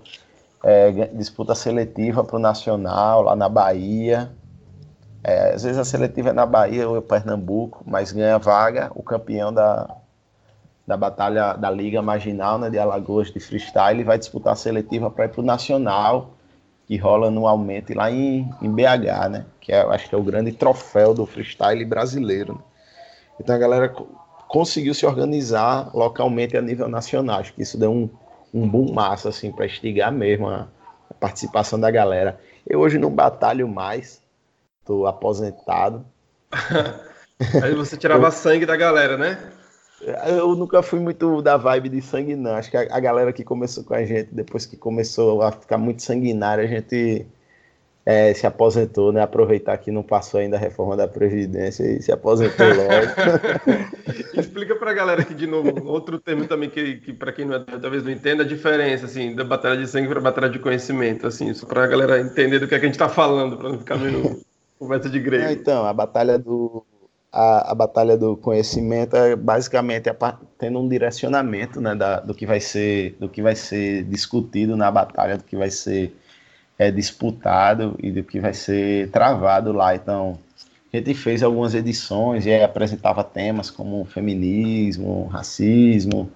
[0.64, 4.32] é, disputa seletiva para o Nacional, lá na Bahia.
[5.24, 9.04] É, às vezes a seletiva é na Bahia ou em Pernambuco, mas ganha vaga o
[9.04, 9.96] campeão da,
[10.88, 15.26] da batalha da Liga Marginal, né, de Alagoas de freestyle, vai disputar a seletiva para
[15.26, 16.32] ir para o Nacional,
[16.90, 20.52] que rola anualmente lá em, em BH, né, que é, acho que é o grande
[20.52, 22.56] troféu do freestyle brasileiro.
[22.56, 22.60] Né?
[23.40, 23.90] Então a galera
[24.48, 27.42] conseguiu se organizar localmente a nível nacional.
[27.42, 28.10] Acho que isso deu um,
[28.52, 30.68] um boom massa, assim, para instigar mesmo a,
[31.12, 32.40] a, participação da galera.
[32.66, 34.20] Eu hoje não batalho mais,
[34.84, 36.04] tô aposentado.
[37.64, 39.38] Aí você tirava eu, sangue da galera, né?
[40.02, 42.56] Eu nunca fui muito da vibe de sangue, não.
[42.56, 45.78] Acho que a, a galera que começou com a gente, depois que começou a ficar
[45.78, 47.28] muito sanguinária, a gente
[48.06, 49.22] é, se aposentou, né?
[49.22, 52.90] Aproveitar que não passou ainda a reforma da Previdência e se aposentou logo.
[54.34, 57.60] Explica pra galera aqui de novo, outro termo também que, que para quem não é,
[57.60, 61.50] talvez não entenda, a diferença, assim, da batalha de sangue para batalha de conhecimento, assim,
[61.50, 63.98] isso pra galera entender do que, é que a gente tá falando, para não ficar
[63.98, 64.40] meio
[64.80, 65.44] conversa de grego.
[65.44, 66.86] É, então, a batalha do
[67.32, 72.46] a, a batalha do conhecimento é basicamente a, tendo um direcionamento, né, da, do que
[72.46, 76.16] vai ser do que vai ser discutido na batalha, do que vai ser
[76.78, 79.94] é disputado e do que vai ser travado lá.
[79.96, 80.40] Então,
[80.92, 86.32] a gente fez algumas edições e apresentava temas como feminismo, racismo,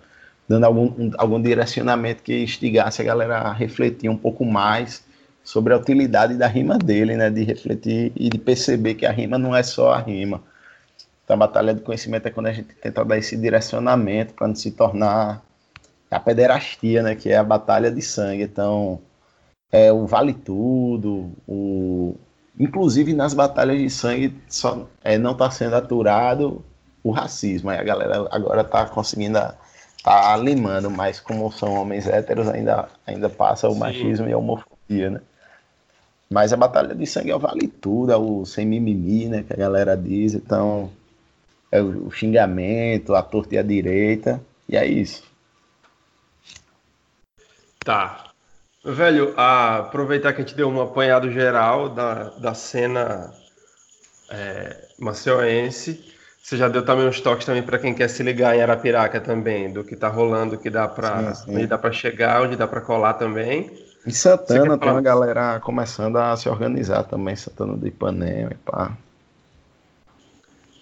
[0.48, 5.04] dando algum, um, algum direcionamento que instigasse a galera a refletir um pouco mais
[5.44, 7.30] sobre a utilidade da rima dele, né?
[7.30, 10.44] De refletir e de perceber que a rima não é só a rima.
[11.24, 14.56] Então, a batalha do conhecimento é quando a gente tenta dar esse direcionamento para não
[14.56, 15.42] se tornar
[16.12, 17.16] a pederastia, né?
[17.16, 18.44] Que é a batalha de sangue.
[18.44, 19.00] Então,
[19.72, 22.16] é, o Vale Tudo, o...
[22.60, 26.64] inclusive nas batalhas de sangue só, é, não está sendo aturado
[27.04, 27.70] o racismo.
[27.70, 29.40] Aí a galera agora está conseguindo,
[30.04, 33.80] tá limando, mas como são homens héteros, ainda, ainda passa o Sim.
[33.80, 35.22] machismo e a homofobia, né?
[36.30, 39.44] Mas a batalha de sangue é o Vale Tudo, é o sem mimimi, né?
[39.44, 40.92] Que a galera diz, então
[41.74, 45.24] é o, xingamento, a torta e a direita, e é isso.
[47.84, 48.26] Tá.
[48.86, 53.34] Velho, aproveitar que a gente deu um apanhado geral da, da cena
[54.30, 58.62] é, maceuense, você já deu também uns toques também para quem quer se ligar em
[58.62, 62.68] Arapiraca também, do que tá rolando, que dá para onde dá para chegar, onde dá
[62.68, 63.72] para colar também.
[64.06, 68.96] Em Santana tem uma galera começando a se organizar também, Santana do Ipanema e pá.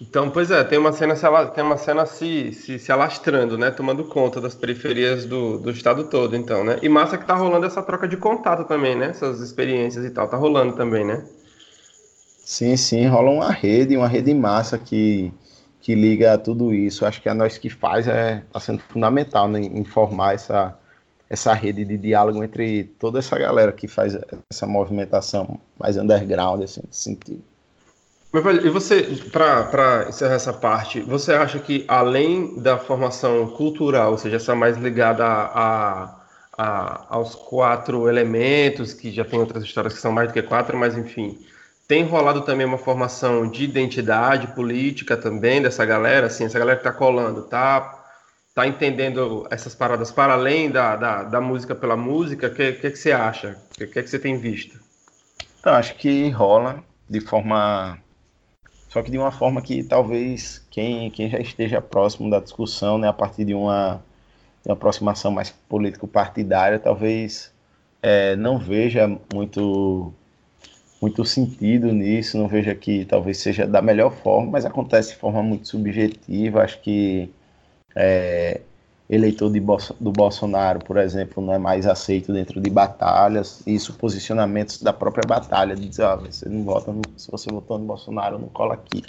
[0.02, 1.14] Então, pois é, tem uma cena,
[1.54, 3.70] tem uma cena se, se, se alastrando, né?
[3.70, 6.76] Tomando conta das periferias do, do estado todo, então, né?
[6.82, 9.10] E massa que tá rolando essa troca de contato também, né?
[9.10, 11.24] Essas experiências e tal, tá rolando também, né?
[12.44, 15.32] Sim, sim, rola uma rede, uma rede massa que,
[15.80, 17.06] que liga tudo isso.
[17.06, 20.76] Acho que a nós que faz é tá sendo fundamental né, em formar essa,
[21.30, 24.18] essa rede de diálogo entre toda essa galera que faz
[24.52, 27.51] essa movimentação mais underground, assim, nesse sentido.
[28.32, 34.12] Mas, velho, e você, para encerrar essa parte, você acha que além da formação cultural,
[34.12, 36.18] ou seja, essa mais ligada a,
[36.56, 40.78] a, aos quatro elementos, que já tem outras histórias que são mais do que quatro,
[40.78, 41.38] mas enfim,
[41.86, 46.84] tem rolado também uma formação de identidade política também dessa galera, assim, essa galera que
[46.84, 48.02] tá colando, tá,
[48.54, 52.90] tá entendendo essas paradas para além da, da, da música pela música, o que, que,
[52.92, 53.58] que você acha?
[53.72, 54.80] O que, que, que você tem visto?
[55.60, 57.98] Então, acho que rola de forma
[58.92, 63.08] só que de uma forma que talvez quem, quem já esteja próximo da discussão, né,
[63.08, 64.04] a partir de uma,
[64.62, 67.50] de uma aproximação mais político-partidária, talvez
[68.02, 70.12] é, não veja muito,
[71.00, 75.42] muito sentido nisso, não veja que talvez seja da melhor forma, mas acontece de forma
[75.42, 76.62] muito subjetiva.
[76.62, 77.30] Acho que
[77.96, 78.60] é,
[79.14, 84.80] eleitor de, do Bolsonaro, por exemplo, não é mais aceito dentro de batalhas, isso posicionamentos
[84.80, 88.38] da própria batalha, de dizer, ah, você não vota, no, se você votou no Bolsonaro,
[88.38, 89.04] não cola aqui.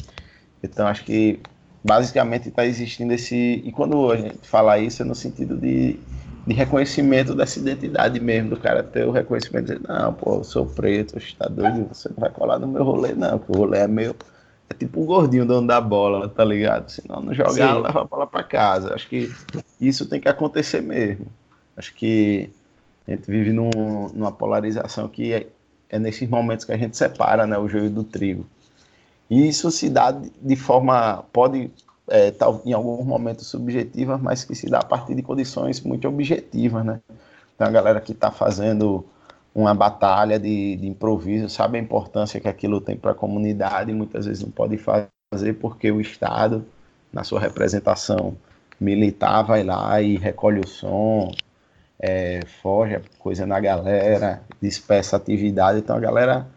[0.61, 1.39] Então, acho que
[1.81, 3.61] basicamente está existindo esse.
[3.63, 5.97] E quando a gente fala isso, é no sentido de,
[6.45, 10.65] de reconhecimento dessa identidade mesmo, do cara ter o reconhecimento de não, pô, eu sou
[10.65, 13.79] preto, você está doido, você não vai colar no meu rolê, não, porque o rolê
[13.79, 14.13] é meu
[14.73, 16.89] é tipo um gordinho dono da bola, tá ligado?
[16.89, 18.93] Senão não jogar, leva a bola para casa.
[18.93, 19.31] Acho que
[19.79, 21.27] isso tem que acontecer mesmo.
[21.77, 22.49] Acho que
[23.07, 23.69] a gente vive num,
[24.13, 25.47] numa polarização que é,
[25.89, 28.45] é, nesses momentos que a gente separa né, o joio do trigo.
[29.29, 31.71] E isso se dá de forma, pode
[32.07, 36.07] é, tal, em alguns momentos subjetivas, mas que se dá a partir de condições muito
[36.07, 36.99] objetivas, né?
[37.55, 39.05] Então a galera que está fazendo
[39.55, 43.93] uma batalha de, de, improviso sabe a importância que aquilo tem para a comunidade e
[43.93, 46.65] muitas vezes não pode fazer porque o Estado,
[47.11, 48.35] na sua representação
[48.79, 51.31] militar, vai lá e recolhe o som,
[51.99, 56.47] é, foge coisa na galera, dispersa atividade, então a galera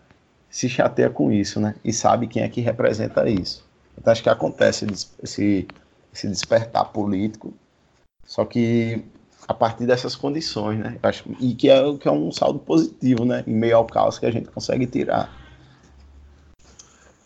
[0.49, 1.75] se chateia com isso, né?
[1.85, 3.65] E sabe quem é que representa isso.
[3.99, 4.87] Então acho que acontece
[5.23, 5.69] esse,
[6.13, 7.53] esse despertar político,
[8.25, 9.05] só que
[9.49, 10.99] a partir dessas condições, né?
[11.03, 13.45] Acho, e que é, que é um saldo positivo, né?
[13.47, 15.31] Em meio ao caos que a gente consegue tirar.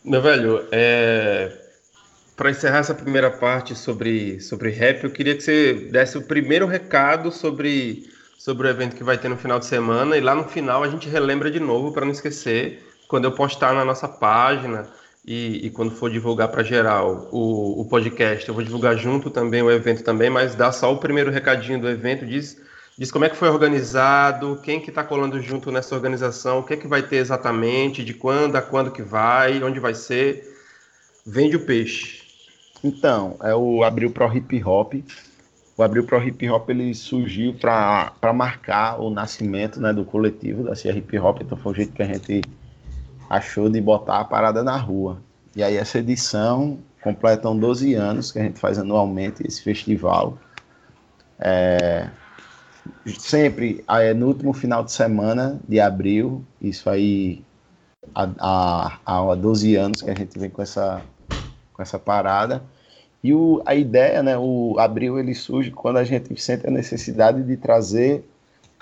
[0.05, 1.51] Meu velho, é...
[2.37, 6.67] para encerrar essa primeira parte sobre, sobre rap, eu queria que você desse o primeiro
[6.67, 10.45] recado sobre, sobre o evento que vai ter no final de semana e lá no
[10.45, 14.87] final a gente relembra de novo para não esquecer quando eu postar na nossa página
[15.25, 19.63] e, e quando for divulgar para geral o, o podcast, eu vou divulgar junto também
[19.63, 22.61] o evento também, mas dá só o primeiro recadinho do evento, diz,
[22.97, 26.75] diz como é que foi organizado, quem que está colando junto nessa organização, o que
[26.75, 30.57] é que vai ter exatamente, de quando a quando que vai, onde vai ser,
[31.27, 32.23] vende o peixe.
[32.83, 34.95] Então, é o Abril Pro Hip Hop.
[35.77, 40.75] O Abril Pro Hip Hop ele surgiu para marcar o nascimento né, do coletivo da
[40.75, 42.43] Cia Hip Hop, então foi o jeito que a gente
[43.31, 45.23] achou de botar a parada na rua.
[45.55, 50.37] E aí essa edição completam 12 anos que a gente faz anualmente esse festival.
[51.39, 52.09] É,
[53.07, 57.43] sempre é, no último final de semana de abril, isso aí
[58.15, 58.29] há,
[59.07, 61.01] há, há 12 anos que a gente vem com essa,
[61.73, 62.63] com essa parada.
[63.23, 67.43] E o, a ideia, né, o abril ele surge quando a gente sente a necessidade
[67.45, 68.25] de trazer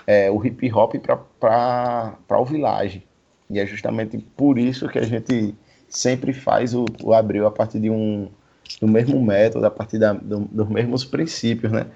[0.07, 0.95] é, o hip hop
[1.39, 3.08] para o village.
[3.49, 5.55] E é justamente por isso que a gente
[5.87, 8.29] sempre faz o, o abril a partir de um
[8.79, 11.87] do mesmo método, a partir da, do, dos mesmos princípios, né?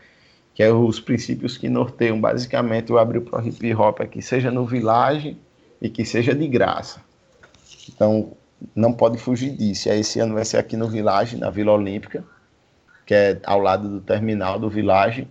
[0.55, 4.49] Que é os princípios que norteiam basicamente o abril para o hip hop aqui, seja
[4.49, 5.37] no village
[5.81, 7.01] e que seja de graça.
[7.89, 8.31] Então,
[8.75, 9.89] não pode fugir disso.
[9.89, 12.23] E esse ano vai ser aqui no Village, na Vila Olímpica,
[13.05, 15.27] que é ao lado do terminal do Village,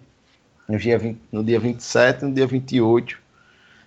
[0.69, 3.22] no dia, 20, no dia 27 e no dia 28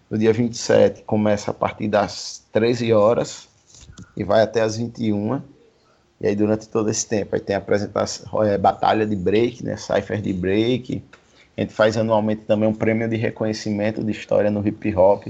[0.10, 3.48] no dia 27 começa a partir das 13 horas
[4.16, 5.42] e vai até as 21.
[6.22, 10.22] E aí durante todo esse tempo aí tem apresentação, é, batalha de break, né, cipher
[10.22, 11.04] de break.
[11.58, 15.28] A gente faz anualmente também um prêmio de reconhecimento de história no hip hop.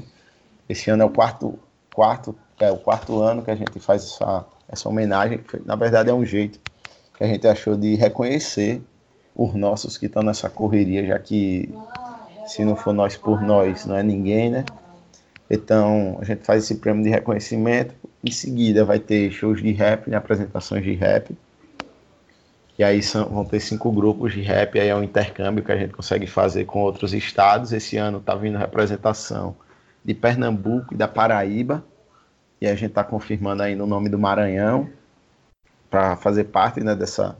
[0.68, 1.58] Esse ano é o quarto,
[1.94, 5.40] quarto, é o quarto ano que a gente faz essa, essa homenagem.
[5.66, 6.60] Na verdade é um jeito
[7.18, 8.82] que a gente achou de reconhecer
[9.36, 11.74] os nossos que estão nessa correria, já que
[12.46, 14.66] se não for nós por nós, não é ninguém, né?
[15.50, 17.94] Então, a gente faz esse prêmio de reconhecimento.
[18.24, 21.36] Em seguida, vai ter shows de rap, né, apresentações de rap.
[22.78, 24.80] E aí são, vão ter cinco grupos de rap.
[24.80, 27.72] Aí é um intercâmbio que a gente consegue fazer com outros estados.
[27.72, 29.56] Esse ano está vindo representação
[30.04, 31.84] de Pernambuco e da Paraíba.
[32.60, 34.90] E a gente está confirmando aí no nome do Maranhão
[35.90, 37.38] para fazer parte né, dessa,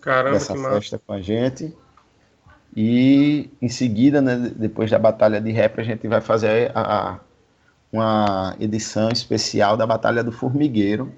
[0.00, 1.74] Caramba, dessa festa com a gente.
[2.76, 7.18] E em seguida, né, depois da batalha de rap, a gente vai fazer a,
[7.90, 11.10] uma edição especial da Batalha do Formigueiro,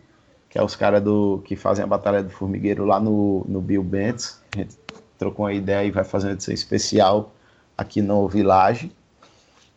[0.48, 1.02] que é os caras
[1.44, 4.40] que fazem a Batalha do Formigueiro lá no, no Bill Bentz.
[4.54, 4.78] A gente
[5.18, 7.34] trocou uma ideia e vai fazer uma edição especial
[7.76, 8.92] aqui no Village.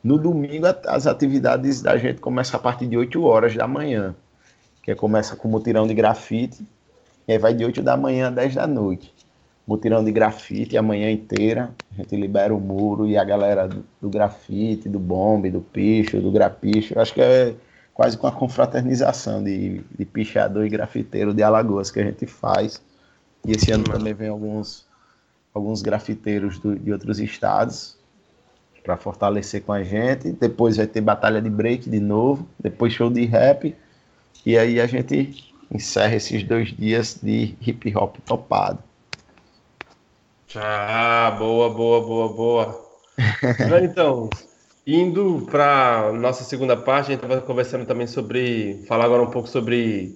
[0.03, 4.15] No domingo, as atividades da gente começam a partir de 8 horas da manhã,
[4.83, 6.63] que começa com mutirão de grafite,
[7.27, 9.20] e aí vai de 8 da manhã a 10 da noite
[9.67, 11.71] mutirão de grafite a manhã inteira.
[11.93, 16.19] A gente libera o muro e a galera do, do grafite, do bombe, do picho,
[16.19, 16.99] do grapicho.
[16.99, 17.55] Acho que é
[17.93, 22.81] quase com a confraternização de, de pichador e grafiteiro de Alagoas que a gente faz.
[23.45, 24.85] E esse ano também vem alguns,
[25.53, 27.97] alguns grafiteiros do, de outros estados
[28.83, 30.31] para fortalecer com a gente.
[30.31, 33.75] Depois vai ter batalha de break de novo, depois show de rap.
[34.45, 38.79] E aí a gente encerra esses dois dias de hip hop topado.
[40.55, 42.91] Ah, boa, boa, boa, boa.
[43.83, 44.29] então,
[44.85, 49.47] indo para nossa segunda parte, a gente estava conversando também sobre, falar agora um pouco
[49.47, 50.15] sobre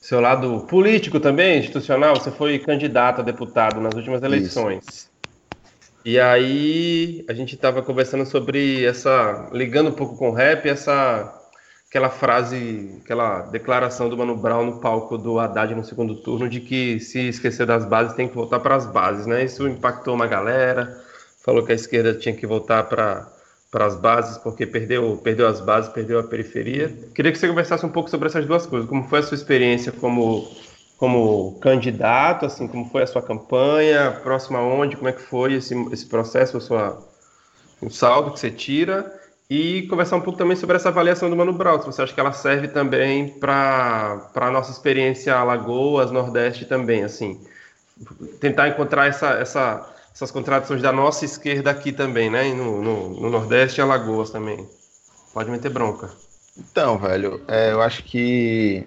[0.00, 2.16] seu lado político também, institucional.
[2.16, 4.84] Você foi candidato a deputado nas últimas eleições.
[4.86, 5.16] Isso.
[6.04, 11.36] E aí a gente estava conversando sobre essa, ligando um pouco com o rap, essa
[11.88, 16.60] aquela frase, aquela declaração do Mano Brown no palco do Haddad no segundo turno de
[16.60, 19.44] que se esquecer das bases tem que voltar para as bases, né?
[19.44, 21.00] Isso impactou uma galera,
[21.44, 23.32] falou que a esquerda tinha que voltar para
[23.70, 26.88] para as bases, porque perdeu, perdeu as bases, perdeu a periferia.
[27.14, 28.88] Queria que você conversasse um pouco sobre essas duas coisas.
[28.88, 30.50] Como foi a sua experiência como,
[30.96, 35.74] como candidato, assim, como foi a sua campanha, próxima onde, como é que foi esse,
[35.92, 37.06] esse processo, a sua,
[37.82, 39.12] o saldo que você tira,
[39.48, 42.20] e conversar um pouco também sobre essa avaliação do Mano Brown, se você acha que
[42.20, 47.40] ela serve também para a nossa experiência Alagoas, Nordeste também, assim.
[48.40, 52.48] Tentar encontrar essa, essa essas contradições da nossa esquerda aqui também, né?
[52.54, 54.66] No, no, no Nordeste e Alagoas também.
[55.34, 56.10] Pode meter bronca.
[56.56, 58.86] Então, velho, é, eu acho que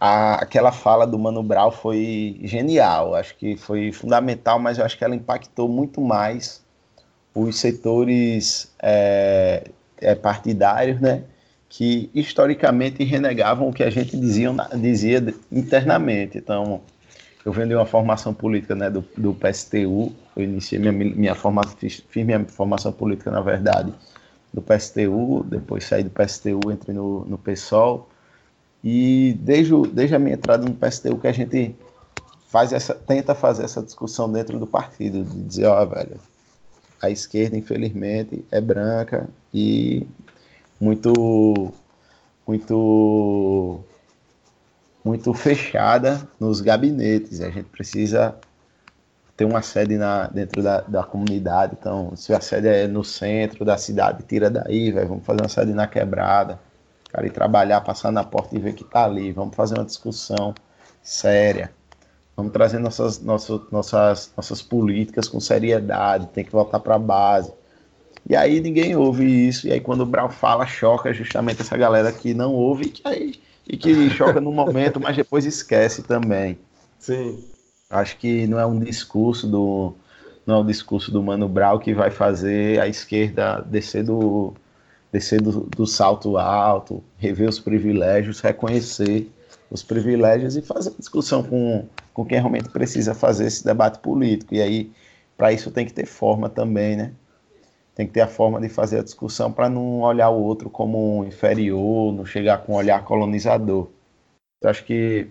[0.00, 3.14] a, aquela fala do Mano Brown foi genial.
[3.14, 6.61] Acho que foi fundamental, mas eu acho que ela impactou muito mais
[7.34, 9.64] os setores é,
[9.98, 11.24] é, partidários, né?
[11.68, 16.36] Que historicamente renegavam o que a gente dizia, dizia internamente.
[16.36, 16.82] Então,
[17.44, 21.76] eu venho de uma formação política né, do, do PSTU, eu iniciei minha, minha formação,
[21.76, 23.92] fiz, fiz, minha formação política, na verdade,
[24.52, 28.08] do PSTU, depois saí do PSTU, entrei no, no PSOL,
[28.84, 31.74] e desde, desde a minha entrada no PSTU que a gente
[32.48, 36.20] faz essa, tenta fazer essa discussão dentro do partido, de dizer, ó, oh, velho,
[37.02, 40.06] a esquerda, infelizmente, é branca e
[40.80, 41.72] muito,
[42.46, 43.84] muito
[45.04, 47.40] muito fechada nos gabinetes.
[47.40, 48.36] A gente precisa
[49.36, 51.76] ter uma sede na, dentro da, da comunidade.
[51.78, 55.48] Então, se a sede é no centro da cidade, tira daí, véio, vamos fazer uma
[55.48, 56.60] sede na quebrada.
[57.10, 59.32] Cara, ir trabalhar, passar na porta e ver que tá ali.
[59.32, 60.54] Vamos fazer uma discussão
[61.02, 61.72] séria.
[62.36, 66.28] Vamos trazer nossas, nossas, nossas, nossas políticas com seriedade.
[66.28, 67.52] Tem que voltar para a base.
[68.28, 69.66] E aí ninguém ouve isso.
[69.66, 73.40] E aí quando o Brau fala, choca justamente essa galera que não ouve, que aí
[73.66, 76.58] e que choca no momento, mas depois esquece também.
[76.98, 77.44] Sim.
[77.90, 79.94] Acho que não é um discurso do
[80.46, 84.54] não é um discurso do Mano Brown que vai fazer a esquerda descer do
[85.12, 89.30] descer do, do salto alto, rever os privilégios, reconhecer
[89.72, 94.54] os privilégios e fazer discussão com, com quem realmente precisa fazer esse debate político.
[94.54, 94.92] E aí,
[95.36, 97.12] para isso tem que ter forma também, né?
[97.94, 101.24] tem que ter a forma de fazer a discussão para não olhar o outro como
[101.24, 103.88] inferior, não chegar com um olhar colonizador.
[104.62, 105.28] Eu acho que.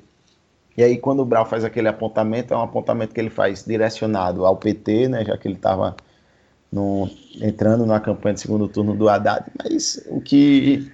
[0.78, 4.46] E aí, quando o Brau faz aquele apontamento, é um apontamento que ele faz direcionado
[4.46, 5.96] ao PT, né, já que ele estava
[7.42, 10.90] entrando na campanha de segundo turno do Haddad, mas o que,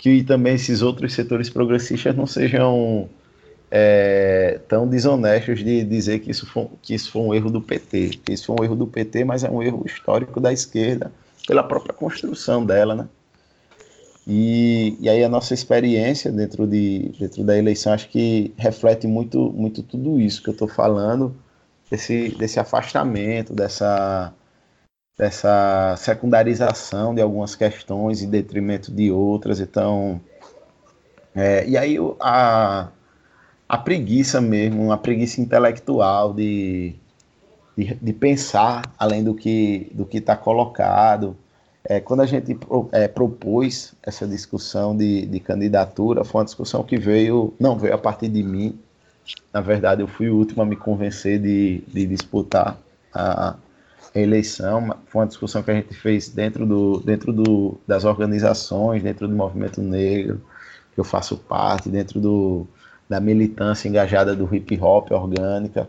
[0.00, 3.06] que também esses outros setores progressistas não sejam
[3.70, 8.18] é, tão desonestos de dizer que isso, foi, que isso foi um erro do PT.
[8.24, 11.12] Que isso foi um erro do PT, mas é um erro histórico da esquerda,
[11.46, 13.08] pela própria construção dela, né?
[14.26, 19.52] E, e aí a nossa experiência dentro, de, dentro da eleição acho que reflete muito,
[19.52, 21.36] muito tudo isso que eu estou falando,
[21.90, 24.32] desse, desse afastamento, dessa,
[25.20, 29.60] dessa secundarização de algumas questões em detrimento de outras.
[29.60, 30.18] Então,
[31.34, 32.88] é, e aí a,
[33.68, 36.94] a preguiça mesmo, uma preguiça intelectual de,
[37.76, 41.36] de, de pensar além do que do que está colocado.
[41.84, 42.58] É, quando a gente
[42.90, 47.98] é, propôs essa discussão de, de candidatura, foi uma discussão que veio, não veio a
[47.98, 48.78] partir de mim.
[49.52, 52.78] Na verdade, eu fui o último a me convencer de, de disputar
[53.12, 53.56] a, a
[54.14, 54.96] eleição.
[55.06, 59.34] Foi uma discussão que a gente fez dentro, do, dentro do, das organizações, dentro do
[59.34, 60.40] movimento negro,
[60.94, 62.66] que eu faço parte, dentro do,
[63.08, 65.88] da militância engajada do hip hop orgânica,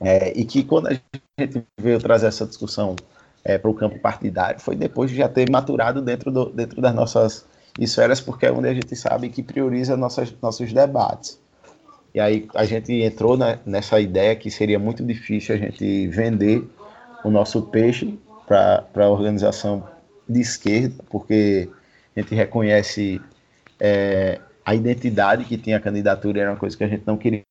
[0.00, 0.92] é, e que quando a
[1.38, 2.96] gente veio trazer essa discussão
[3.44, 6.94] é, para o campo partidário, foi depois de já ter maturado dentro, do, dentro das
[6.94, 7.44] nossas
[7.78, 11.38] esferas, porque é onde a gente sabe que prioriza nossas, nossos debates.
[12.14, 16.68] E aí a gente entrou na, nessa ideia que seria muito difícil a gente vender
[17.24, 19.88] o nosso peixe para a organização
[20.28, 21.68] de esquerda, porque
[22.16, 23.20] a gente reconhece
[23.78, 27.44] é, a identidade que tinha a candidatura era uma coisa que a gente não queria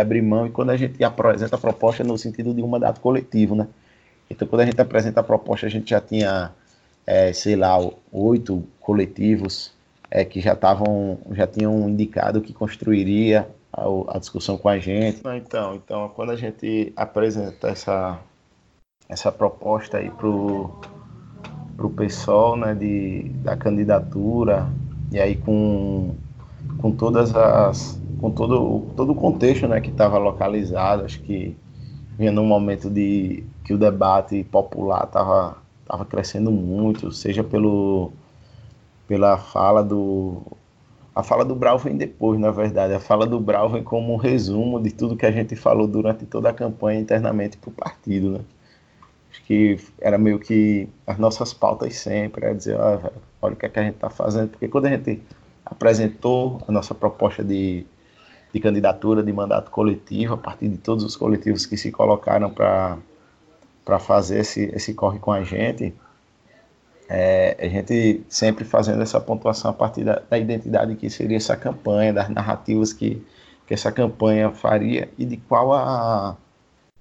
[0.00, 3.54] abrir mão, e quando a gente apresenta a proposta no sentido de um mandato coletivo,
[3.54, 3.68] né?
[4.28, 6.50] Então, quando a gente apresenta a proposta, a gente já tinha,
[7.06, 7.76] é, sei lá,
[8.10, 9.72] oito coletivos
[10.10, 13.84] é, que já estavam, já tinham indicado que construiria a,
[14.16, 15.20] a, discussão com a gente.
[15.20, 18.18] Então, então, quando a gente apresenta essa,
[19.08, 20.70] essa proposta aí pro
[21.76, 24.66] pro pessoal, né, de, da candidatura,
[25.12, 26.14] e aí com
[26.78, 31.56] com todas as com todo todo o contexto né que estava localizado acho que
[32.18, 38.10] vinha num momento de que o debate popular estava tava crescendo muito seja pelo
[39.06, 40.42] pela fala do
[41.14, 42.92] a fala do Brau vem depois na verdade.
[42.92, 46.26] A fala do Brau vem como um resumo de tudo que a gente falou durante
[46.26, 48.40] toda a campanha internamente para o partido né
[49.36, 53.56] Acho que era meio que as nossas pautas sempre, era dizer, ah, velho, olha o
[53.56, 55.22] que, é que a gente está fazendo, porque quando a gente
[55.64, 57.86] apresentou a nossa proposta de,
[58.52, 63.98] de candidatura de mandato coletivo, a partir de todos os coletivos que se colocaram para
[63.98, 65.92] fazer esse, esse corre com a gente,
[67.08, 71.56] é, a gente sempre fazendo essa pontuação a partir da, da, identidade que seria essa
[71.56, 73.22] campanha, das narrativas que,
[73.66, 76.36] que essa campanha faria e de qual, a,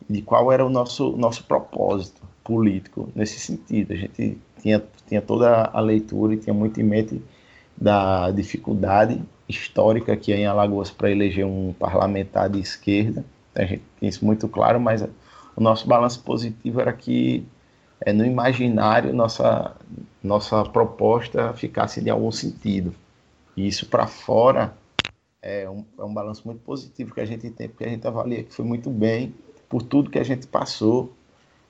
[0.10, 3.94] de qual era o nosso, nosso propósito político nesse sentido.
[3.94, 7.22] A gente tinha, tinha toda a leitura e tinha muito em mente
[7.76, 13.26] da dificuldade histórica que é em Alagoas para eleger um parlamentar de esquerda.
[13.54, 15.02] A gente tem isso muito claro, mas
[15.56, 17.46] o nosso balanço positivo era que
[18.02, 19.76] é, no imaginário nossa,
[20.24, 22.94] nossa proposta ficasse de algum sentido.
[23.56, 24.76] E isso para fora
[25.42, 28.44] é um, é um balanço muito positivo que a gente tem, porque a gente avalia
[28.44, 29.34] que foi muito bem
[29.70, 31.14] por tudo que a gente passou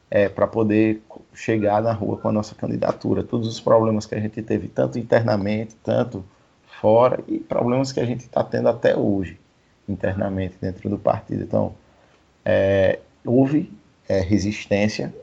[0.10, 1.02] é, para poder
[1.34, 3.24] chegar na rua com a nossa candidatura.
[3.24, 6.24] Todos os problemas que a gente teve, tanto internamente, tanto
[6.82, 9.40] fora, e problemas que a gente está tendo até hoje,
[9.88, 11.44] internamente, dentro do partido.
[11.44, 11.74] Então,
[12.44, 13.72] é, houve
[14.08, 15.14] é, resistência,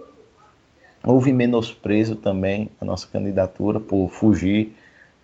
[1.04, 4.72] Houve menosprezo também a nossa candidatura por fugir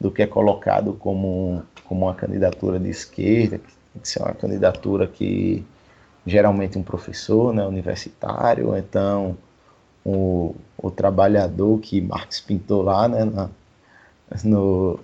[0.00, 5.64] do que é colocado como, como uma candidatura de esquerda, que ser uma candidatura que
[6.26, 9.36] geralmente um professor né, universitário, ou então
[10.04, 13.50] o, o trabalhador que Marx pintou lá né, na,
[14.44, 15.00] no,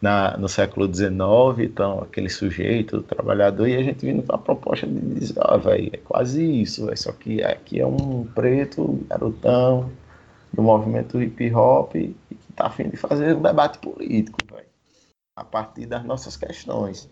[0.00, 4.38] na, no século XIX, então aquele sujeito, o trabalhador, e a gente vindo com a
[4.38, 9.90] proposta de dizer, ah, é quase isso, véio, só que aqui é um preto, garotão,
[10.52, 12.16] do movimento hip hop, que
[12.50, 14.66] está afim de fazer um debate político, véio,
[15.36, 17.08] a partir das nossas questões.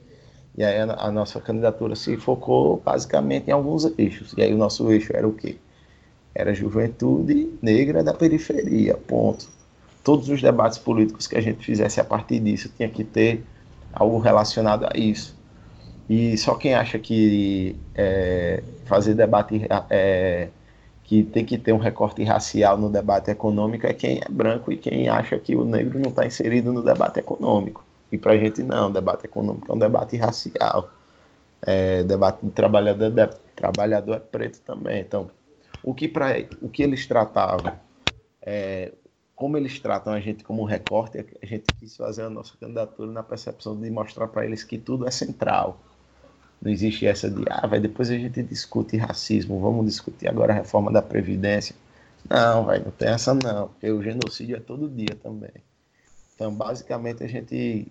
[0.60, 4.34] E aí a, a, nossa candidatura se focou basicamente em alguns eixos.
[4.36, 5.56] E aí o nosso eixo era o quê?
[6.34, 9.48] Era juventude negra da periferia, ponto
[10.02, 13.44] todos os debates políticos que a gente fizesse a partir disso tinha que ter
[13.92, 15.38] algo relacionado a isso.
[16.08, 20.48] E só quem acha que é, fazer debate é,
[21.04, 24.76] que tem que ter um recorte racial no debate econômico é quem é branco e
[24.76, 27.84] quem acha que o negro não está inserido no debate econômico.
[28.12, 30.90] E para a gente não, debate econômico é um debate racial.
[31.62, 35.00] É, debate de trabalhador, de, trabalhador é preto também.
[35.00, 35.30] Então,
[35.82, 36.30] o que, pra,
[36.60, 37.72] o que eles tratavam?
[38.42, 38.92] É,
[39.34, 43.22] como eles tratam a gente como recorte, a gente quis fazer a nossa candidatura na
[43.22, 45.78] percepção de mostrar para eles que tudo é central.
[46.60, 50.56] Não existe essa de, ah, vai depois a gente discute racismo, vamos discutir agora a
[50.56, 51.74] reforma da Previdência.
[52.28, 55.64] Não, vai, não tem essa não, porque o genocídio é todo dia também.
[56.34, 57.90] Então, basicamente, a gente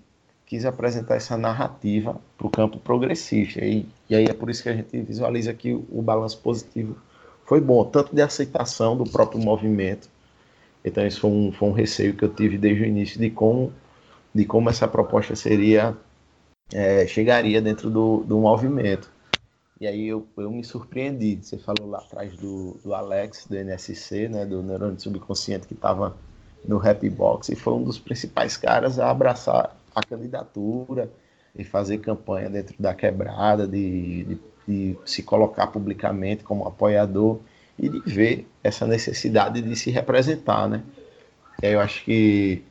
[0.50, 3.64] quis apresentar essa narrativa para o campo progressista.
[3.64, 6.98] E, e aí é por isso que a gente visualiza que o, o balanço positivo
[7.46, 10.10] foi bom, tanto de aceitação do próprio movimento,
[10.84, 13.74] então, isso foi um, foi um receio que eu tive desde o início de como,
[14.34, 15.96] de como essa proposta seria,
[16.74, 19.12] é, chegaria dentro do, do movimento.
[19.80, 21.40] E aí eu, eu me surpreendi.
[21.42, 26.16] Você falou lá atrás do, do Alex, do NSC, né, do Neurônio Subconsciente, que estava
[26.66, 31.10] no Rap Box, e foi um dos principais caras a abraçar a candidatura
[31.56, 37.40] e fazer campanha dentro da quebrada, de, de, de se colocar publicamente como apoiador
[37.78, 40.84] e de ver essa necessidade de se representar, né?
[41.62, 42.64] Eu acho que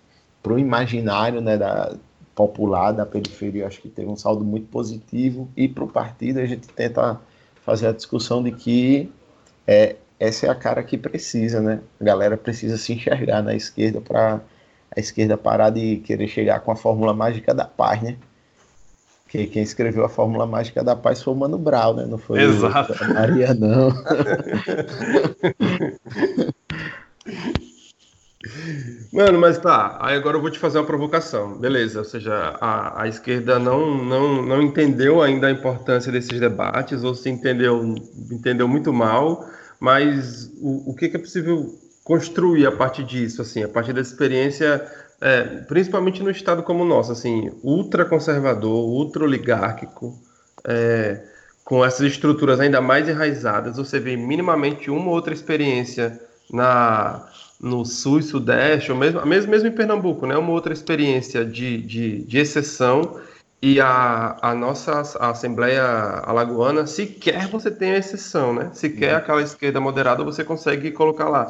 [0.43, 1.95] para o imaginário né, da,
[2.35, 6.47] popular da periferia, acho que teve um saldo muito positivo e para o partido a
[6.47, 7.21] gente tenta
[7.64, 9.12] fazer a discussão de que
[9.66, 11.81] é, essa é a cara que precisa, né?
[12.01, 14.41] A galera precisa se enxergar na esquerda para
[14.97, 18.16] a esquerda parar de querer chegar com a fórmula mágica da paz, né?
[19.28, 22.07] que quem escreveu a Fórmula Mágica da Paz foi o Mano Brown, né?
[22.07, 22.95] Não foi Exato.
[22.99, 23.93] a Maria, não.
[29.12, 29.99] Mano, mas tá.
[30.01, 31.59] Aí agora eu vou te fazer uma provocação.
[31.59, 37.05] Beleza, ou seja, a, a esquerda não, não, não entendeu ainda a importância desses debates,
[37.05, 37.95] ou se entendeu,
[38.30, 39.45] entendeu muito mal,
[39.78, 41.78] mas o, o que, que é possível
[42.09, 44.83] construir a partir disso, assim, a partir dessa experiência
[45.21, 50.19] é, principalmente no estado como o nosso, assim, ultraconservador, ultra-oligárquico,
[50.65, 51.23] é,
[51.63, 56.19] com essas estruturas ainda mais enraizadas, você vê minimamente uma ou outra experiência
[56.51, 57.29] na,
[57.61, 61.83] no sul e sudeste, ou mesmo, mesmo, mesmo em Pernambuco, né, uma outra experiência de,
[61.83, 63.21] de, de exceção,
[63.61, 68.71] e a, a nossa a Assembleia Alagoana, sequer você tem a exceção, né?
[68.73, 69.19] Sequer uhum.
[69.19, 71.49] aquela esquerda moderada você consegue colocar lá.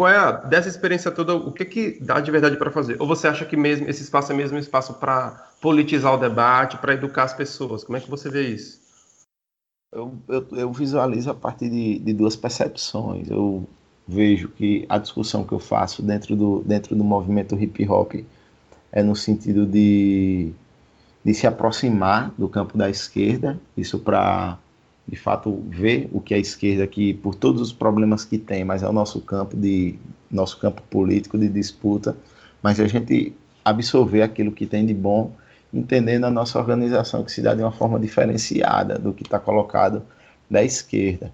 [0.00, 2.96] Qual é a, dessa experiência toda, o que que dá de verdade para fazer?
[2.98, 6.94] Ou você acha que mesmo esse espaço é mesmo espaço para politizar o debate, para
[6.94, 7.84] educar as pessoas?
[7.84, 8.80] Como é que você vê isso?
[9.92, 13.28] Eu, eu, eu visualizo a partir de, de duas percepções.
[13.28, 13.68] Eu
[14.08, 18.14] vejo que a discussão que eu faço dentro do, dentro do movimento hip hop
[18.90, 20.50] é no sentido de,
[21.22, 24.56] de se aproximar do campo da esquerda, isso para
[25.10, 28.84] de fato ver o que a esquerda que por todos os problemas que tem, mas
[28.84, 29.98] é o nosso campo de
[30.30, 32.16] nosso campo político de disputa,
[32.62, 33.34] mas a gente
[33.64, 35.32] absorver aquilo que tem de bom,
[35.74, 40.02] entendendo a nossa organização que se dá de uma forma diferenciada do que está colocado
[40.48, 41.32] da esquerda.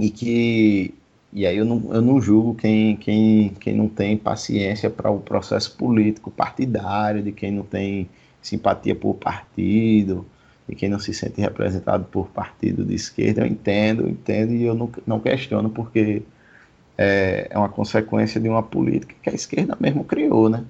[0.00, 0.92] E que
[1.32, 5.20] e aí eu não, eu não julgo quem, quem, quem não tem paciência para o
[5.20, 8.08] processo político partidário, de quem não tem
[8.42, 10.26] simpatia por partido,
[10.68, 13.40] de quem não se sente representado por partido de esquerda.
[13.40, 16.22] Eu entendo, entendo e eu não, não questiono, porque
[16.96, 20.64] é, é uma consequência de uma política que a esquerda mesmo criou, né?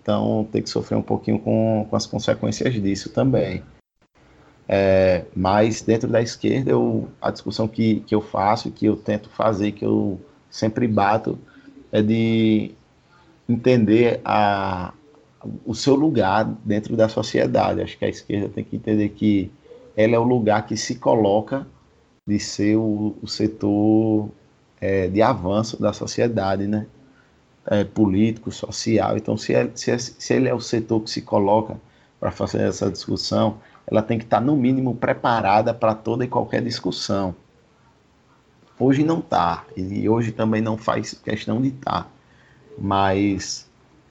[0.00, 3.62] Então tem que sofrer um pouquinho com, com as consequências disso também.
[4.68, 9.30] É, mas dentro da esquerda, eu, a discussão que, que eu faço, que eu tento
[9.30, 10.20] fazer, que eu
[10.50, 11.38] sempre bato,
[11.90, 12.72] é de
[13.48, 14.92] entender a,
[15.64, 17.80] o seu lugar dentro da sociedade.
[17.80, 19.50] Acho que a esquerda tem que entender que
[19.96, 21.66] ela é o lugar que se coloca
[22.26, 24.28] de ser o, o setor
[24.80, 26.86] é, de avanço da sociedade, né?
[27.66, 29.16] É, político, social.
[29.16, 31.76] Então, se, é, se, é, se ele é o setor que se coloca
[32.18, 36.62] para fazer essa discussão, ela tem que estar, no mínimo, preparada para toda e qualquer
[36.62, 37.34] discussão.
[38.78, 42.06] Hoje não está, e hoje também não faz questão de estar, tá.
[42.78, 43.67] mas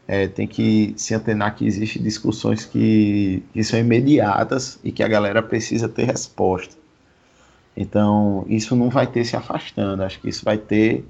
[0.08, 5.08] é, tem que se antenar que existem discussões que, que são imediatas e que a
[5.08, 6.76] galera precisa ter resposta.
[7.76, 11.06] Então, isso não vai ter se afastando, acho que isso vai ter,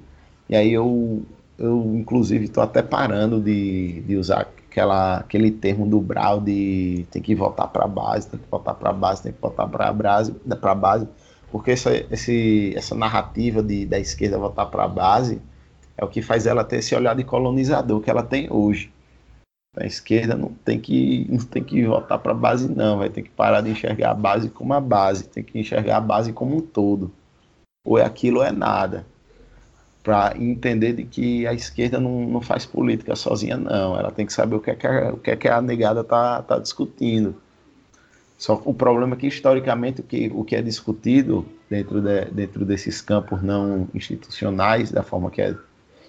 [0.48, 1.22] e aí eu,
[1.58, 7.22] eu inclusive, estou até parando de, de usar aquela, aquele termo do Brau de tem
[7.22, 9.88] que voltar para a base, tem que voltar para a base, tem que voltar para
[9.88, 11.08] a base, para base,
[11.50, 15.40] porque essa, esse, essa narrativa de, da esquerda voltar para a base
[15.98, 18.90] é o que faz ela ter esse olhar de colonizador que ela tem hoje.
[19.76, 23.22] A esquerda não tem que não tem que voltar para a base não, vai ter
[23.22, 26.56] que parar de enxergar a base como a base, tem que enxergar a base como
[26.56, 27.12] um todo.
[27.84, 29.04] Ou é aquilo ou é nada
[30.02, 33.98] para entender de que a esquerda não, não faz política sozinha, não.
[33.98, 36.00] Ela tem que saber o que é que a, o que é que a negada
[36.00, 37.34] está tá discutindo.
[38.38, 42.64] Só o problema é que, historicamente, o que, o que é discutido dentro, de, dentro
[42.64, 45.54] desses campos não institucionais, da forma que é,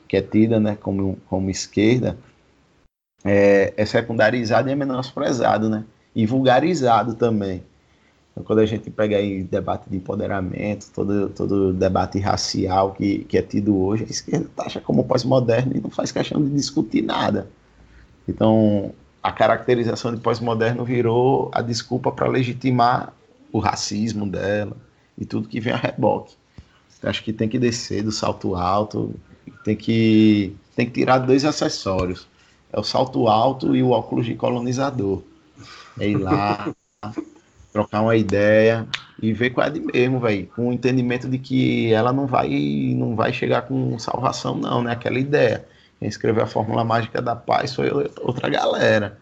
[0.10, 2.18] que é tida né, como, como esquerda,
[3.24, 5.86] é, é secundarizado e é menosprezado, né?
[6.16, 7.64] E vulgarizado também.
[8.32, 13.38] Então, quando a gente pega aí debate de empoderamento, todo, todo debate racial que, que
[13.38, 17.48] é tido hoje, a esquerda taxa como pós-moderno e não faz questão de discutir nada.
[18.28, 18.92] Então,
[19.22, 23.14] a caracterização de pós-moderno virou a desculpa para legitimar
[23.52, 24.76] o racismo dela
[25.16, 26.36] e tudo que vem a reboque.
[27.04, 29.14] Acho que tem que descer do salto alto,
[29.64, 32.28] tem que, tem que tirar dois acessórios.
[32.72, 35.22] É o salto alto e o óculos de colonizador.
[36.00, 36.74] É ir lá,
[37.74, 38.88] trocar uma ideia
[39.22, 42.50] e ver qual é de mesmo, velho, com o entendimento de que ela não vai
[42.96, 44.92] não vai chegar com salvação não, né?
[44.92, 45.68] Aquela ideia.
[46.00, 47.90] Quem escreveu a fórmula mágica da paz foi
[48.22, 49.20] outra galera.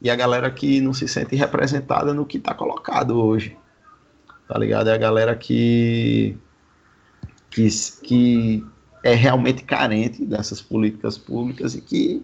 [0.00, 3.56] E a galera que não se sente representada no que está colocado hoje.
[4.48, 4.88] Tá ligado?
[4.88, 6.36] É a galera que
[7.50, 7.68] que,
[8.02, 8.64] que
[9.02, 12.22] é realmente carente dessas políticas públicas e que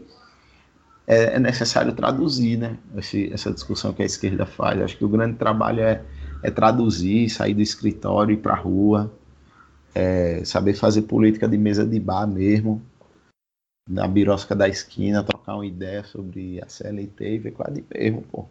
[1.06, 4.80] é, é necessário traduzir né, esse, essa discussão que a esquerda faz.
[4.80, 6.02] Acho que o grande trabalho é,
[6.42, 9.12] é traduzir, sair do escritório ir para a rua,
[9.94, 12.82] é, saber fazer política de mesa de bar mesmo,
[13.88, 17.84] na birosca da esquina, trocar uma ideia sobre a CLT e ver qual é de
[17.94, 18.46] mesmo, pô.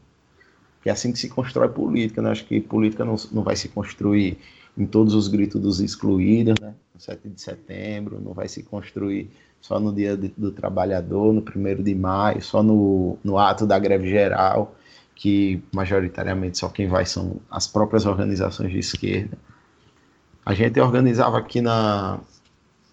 [0.82, 2.32] Que é assim que se constrói política, né?
[2.32, 4.38] Acho que política não, não vai se construir
[4.78, 6.74] em todos os gritos dos excluídos, né?
[6.94, 9.30] No 7 de setembro, não vai se construir
[9.62, 14.10] só no dia do trabalhador, no primeiro de maio, só no, no ato da greve
[14.10, 14.76] geral,
[15.16, 19.38] que majoritariamente só quem vai são as próprias organizações de esquerda.
[20.46, 22.20] A gente organizava aqui na.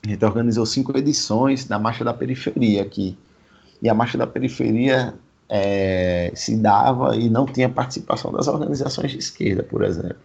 [0.04, 3.16] A gente organizou cinco edições da Marcha da Periferia aqui.
[3.80, 5.14] E a Marcha da Periferia
[5.48, 10.16] é, se dava e não tinha participação das organizações de esquerda, por exemplo.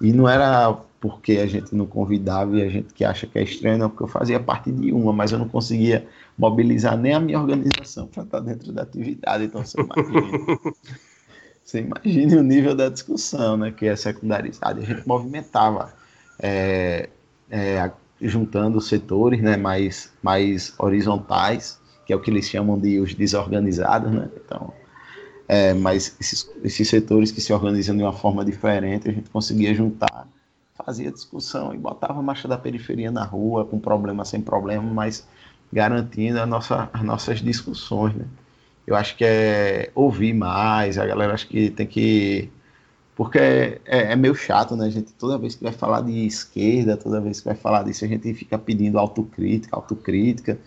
[0.00, 3.42] E não era porque a gente não convidava e a gente que acha que é
[3.42, 7.20] estranho, não, porque eu fazia parte de uma, mas eu não conseguia mobilizar nem a
[7.20, 9.44] minha organização para estar dentro da atividade.
[9.44, 10.58] Então você imagina.
[11.62, 14.80] você imagine o nível da discussão, né, que é secundarizada.
[14.80, 15.92] A gente movimentava,
[16.40, 17.08] é,
[17.50, 17.90] é,
[18.20, 24.10] juntando setores né, mais, mais horizontais, que é o que eles chamam de os desorganizados,
[24.10, 24.28] né?
[24.44, 24.72] Então,
[25.48, 29.74] é, mas esses, esses setores que se organizam de uma forma diferente, a gente conseguia
[29.74, 30.28] juntar
[30.88, 35.26] fazia discussão e botava a marcha da periferia na rua, com problema sem problema, mas
[35.72, 38.24] garantindo a nossa, as nossas discussões, né?
[38.86, 42.50] Eu acho que é ouvir mais, a galera acho que tem que.
[43.14, 44.88] Porque é, é, é meio chato, né?
[44.90, 48.08] Gente, toda vez que vai falar de esquerda, toda vez que vai falar disso, a
[48.08, 50.58] gente fica pedindo autocrítica, autocrítica.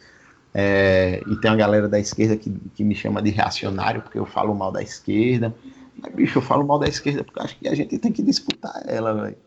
[0.54, 4.26] É, e tem a galera da esquerda que, que me chama de reacionário porque eu
[4.26, 5.56] falo mal da esquerda.
[6.02, 8.84] Mas, bicho, eu falo mal da esquerda porque acho que a gente tem que disputar
[8.86, 9.38] ela, velho.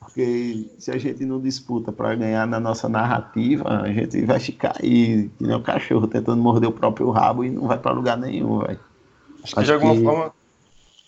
[0.00, 4.76] Porque se a gente não disputa para ganhar na nossa narrativa, a gente vai ficar
[4.82, 8.16] aí, que nem o cachorro tentando morder o próprio rabo e não vai para lugar
[8.16, 8.80] nenhum, velho.
[9.42, 10.02] Acho que acho de alguma que...
[10.02, 10.32] forma,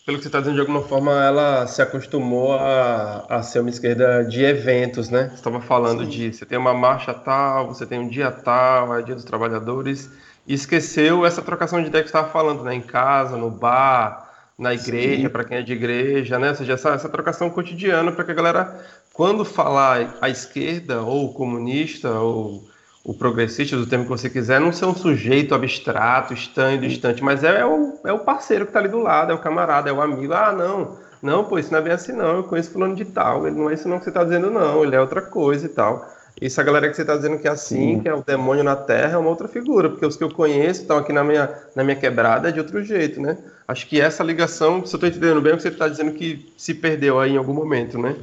[0.09, 3.69] pelo que você está dizendo, de alguma forma ela se acostumou a, a ser uma
[3.69, 5.29] esquerda de eventos, né?
[5.29, 6.09] Você estava falando Sim.
[6.09, 10.11] de você tem uma marcha tal, você tem um dia tal, é dia dos trabalhadores,
[10.47, 12.75] e esqueceu essa trocação de ideia que você estava falando, né?
[12.75, 16.49] Em casa, no bar, na igreja, para quem é de igreja, né?
[16.49, 18.83] Ou seja, essa, essa trocação cotidiana para que a galera,
[19.13, 22.67] quando falar a esquerda, ou comunista, ou
[23.09, 27.43] o progressista, do termo que você quiser, não ser um sujeito abstrato, estranho, distante, mas
[27.43, 29.93] é, é, o, é o parceiro que está ali do lado, é o camarada, é
[29.95, 30.35] o amigo.
[30.35, 32.37] Ah, não, não, pô, isso não é bem assim, não.
[32.37, 34.85] Eu conheço fulano de tal, ele não é isso não que você está dizendo, não,
[34.85, 36.07] ele é outra coisa e tal.
[36.39, 38.01] Isso a galera que você está dizendo que é assim, Sim.
[38.01, 40.83] que é o demônio na Terra, é uma outra figura, porque os que eu conheço
[40.83, 43.39] estão aqui na minha, na minha quebrada é de outro jeito, né?
[43.67, 46.13] Acho que essa ligação, se eu estou entendendo bem, é o que você está dizendo
[46.13, 48.15] que se perdeu aí em algum momento, né?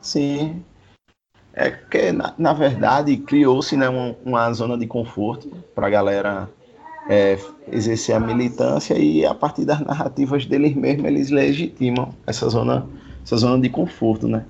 [0.00, 0.62] Sim.
[1.52, 6.48] É porque, na, na verdade, criou-se né, uma, uma, zona de conforto para a galera
[7.08, 7.38] é,
[7.72, 12.86] exercer a militância e, a partir das narrativas deles mesmos, eles legitimam essa zona,
[13.24, 14.44] essa zona de conforto, né?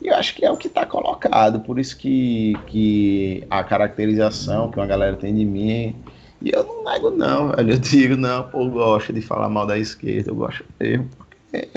[0.00, 4.70] E eu acho que é o que está colocado, por isso que, que a caracterização
[4.70, 5.94] que uma galera tem de mim.
[6.40, 7.72] E eu não nego, não, velho.
[7.72, 11.08] Eu digo, não, pô, eu gosto de falar mal da esquerda, eu gosto mesmo.
[11.50, 11.68] Porque,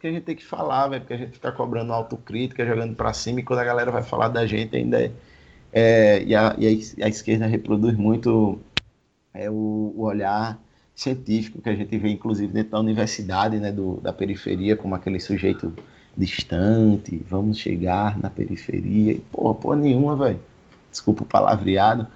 [0.00, 3.12] porque a gente tem que falar, velho, porque a gente fica cobrando autocrítica, jogando para
[3.12, 5.12] cima, e quando a galera vai falar da gente ainda é.
[5.70, 8.58] é e, a, e a, esquerda reproduz muito
[9.34, 10.58] é, o, o olhar
[10.94, 15.20] científico que a gente vê, inclusive, dentro da universidade, né, do, da periferia, como aquele
[15.20, 15.70] sujeito
[16.16, 19.12] distante, vamos chegar na periferia.
[19.12, 20.40] E, porra, porra nenhuma, velho.
[20.90, 22.06] Desculpa o palavreado,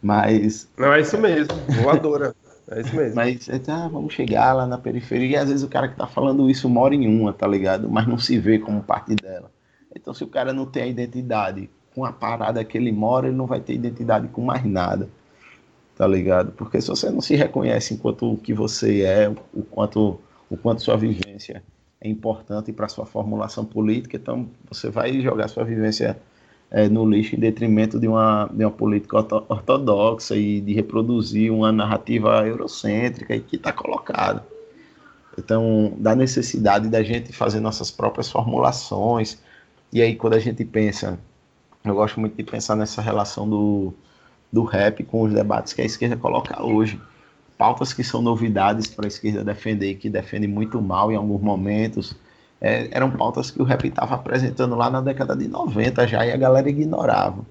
[0.00, 0.68] mas.
[0.78, 2.36] Não, é isso mesmo, voadora.
[2.72, 3.14] É isso mesmo.
[3.16, 5.28] Mas ah, vamos chegar lá na periferia.
[5.28, 7.88] E às vezes o cara que tá falando isso mora em uma, tá ligado?
[7.90, 9.50] Mas não se vê como parte dela.
[9.94, 13.36] Então, se o cara não tem a identidade com a parada que ele mora, ele
[13.36, 15.08] não vai ter identidade com mais nada.
[15.96, 16.52] Tá ligado?
[16.52, 20.18] Porque se você não se reconhece enquanto o que você é, o quanto,
[20.48, 21.62] o quanto sua vivência
[22.00, 26.18] é importante para sua formulação política, então você vai jogar sua vivência
[26.72, 31.70] é, no lixo em detrimento de uma, de uma política ortodoxa e de reproduzir uma
[31.70, 34.42] narrativa eurocêntrica e que está colocada.
[35.38, 39.38] Então, da necessidade da gente fazer nossas próprias formulações.
[39.92, 41.18] E aí, quando a gente pensa,
[41.84, 43.92] eu gosto muito de pensar nessa relação do,
[44.50, 46.98] do rap com os debates que a esquerda coloca hoje
[47.62, 52.12] pautas que são novidades para a esquerda defender, que defende muito mal em alguns momentos,
[52.62, 56.30] é, eram pautas que o rap estava apresentando lá na década de 90 já e
[56.30, 57.44] a galera ignorava.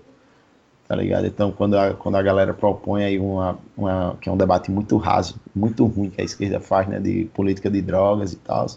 [0.88, 1.28] Tá ligado?
[1.28, 4.18] Então, quando a, quando a galera propõe aí uma, uma.
[4.22, 7.70] que é um debate muito raso, muito ruim que a esquerda faz, né, de política
[7.70, 8.68] de drogas e tal.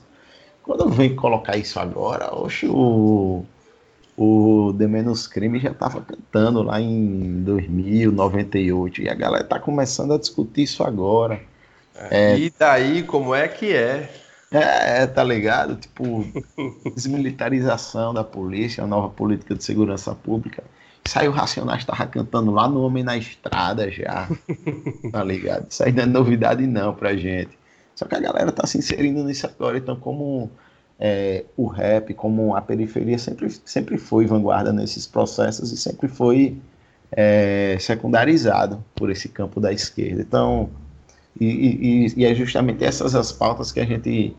[0.64, 3.44] Quando vem colocar isso agora, oxe, o,
[4.16, 9.60] o The Menos Crime já estava cantando lá em 2000, 98, e a galera está
[9.60, 11.40] começando a discutir isso agora.
[12.10, 14.23] É, é, e daí, como é que é?
[14.54, 15.74] É, tá ligado?
[15.74, 16.24] Tipo,
[16.94, 20.62] desmilitarização da polícia, a nova política de segurança pública.
[21.06, 24.28] Saiu Racionais tava cantando lá no Homem na Estrada já.
[25.10, 25.66] Tá ligado?
[25.68, 27.58] Isso aí não é novidade não pra gente.
[27.96, 30.50] Só que a galera tá se inserindo nisso agora, então como
[30.98, 36.56] é, o rap, como a periferia sempre, sempre foi vanguarda nesses processos e sempre foi
[37.10, 40.22] é, secundarizado por esse campo da esquerda.
[40.22, 40.70] Então,
[41.38, 44.34] e, e, e é justamente essas as pautas que a gente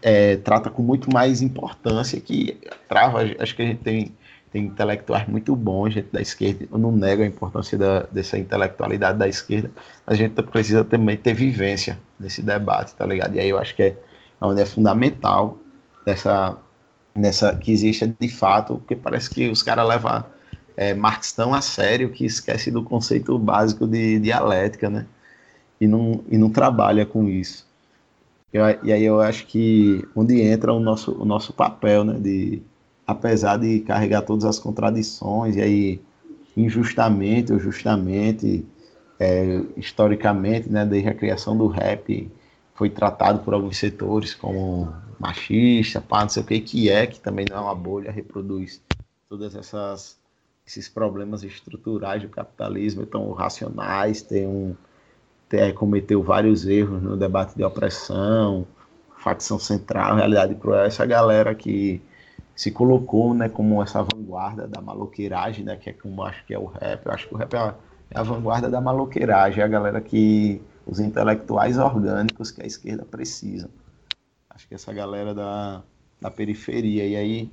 [0.00, 2.58] é, trata com muito mais importância, que
[2.88, 4.14] trava, acho que a gente tem,
[4.52, 9.18] tem intelectuais muito bons, gente da esquerda, eu não nego a importância da, dessa intelectualidade
[9.18, 9.70] da esquerda,
[10.06, 13.34] a gente precisa também ter vivência nesse debate, tá ligado?
[13.34, 13.96] E aí eu acho que é
[14.40, 15.58] onde é fundamental
[16.04, 16.56] dessa,
[17.14, 20.24] nessa que exista de fato, porque parece que os caras levam
[20.76, 25.06] é, Marx tão a sério que esquece do conceito básico de dialética, né?
[25.80, 27.66] E não, e não trabalha com isso.
[28.52, 32.18] Eu, e aí eu acho que onde entra o nosso, o nosso papel, né?
[32.20, 32.62] De,
[33.06, 36.00] apesar de carregar todas as contradições, e aí
[36.56, 38.66] injustamente ou justamente,
[39.18, 40.84] é, historicamente, né?
[40.84, 42.30] Desde a criação do rap,
[42.74, 47.20] foi tratado por alguns setores como machista, pá, não sei o que, que é, que
[47.20, 48.82] também não é uma bolha, reproduz
[49.28, 50.20] todas essas
[50.66, 54.76] esses problemas estruturais do capitalismo tão racionais, tem um
[55.74, 58.66] cometeu vários erros no debate de opressão,
[59.18, 62.00] facção central, realidade cruel, essa galera que
[62.54, 66.58] se colocou, né, como essa vanguarda da maloqueiragem, né, que é como acho que é
[66.58, 67.74] o rap, eu acho que o rap é a,
[68.10, 73.04] é a vanguarda da maloqueiragem, é a galera que os intelectuais orgânicos que a esquerda
[73.04, 73.70] precisa.
[74.50, 75.82] Acho que essa galera da,
[76.20, 77.50] da periferia e aí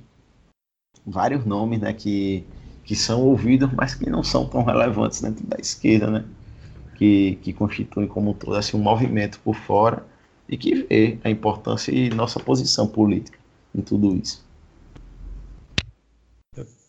[1.06, 2.46] vários nomes, né, que
[2.90, 6.24] que são ouvidos, mas que não são tão relevantes dentro da esquerda, né?
[7.00, 10.04] Que, que constituem como todo assim, um movimento por fora
[10.46, 13.38] e que vê a importância e nossa posição política
[13.74, 14.44] em tudo isso.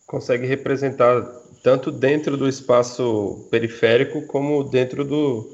[0.05, 1.22] Consegue representar
[1.64, 5.49] tanto dentro do espaço periférico como dentro do,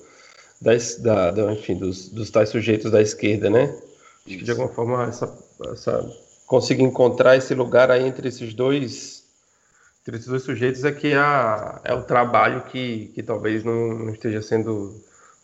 [0.60, 3.78] das, da, da, enfim, dos, dos tais sujeitos da esquerda, né?
[4.26, 5.38] Acho que de alguma forma essa,
[5.72, 9.17] essa, consiga encontrar esse lugar aí entre esses dois
[10.08, 14.10] entre esses dois sujeitos é que a, é o trabalho que, que talvez não, não
[14.14, 14.96] esteja sendo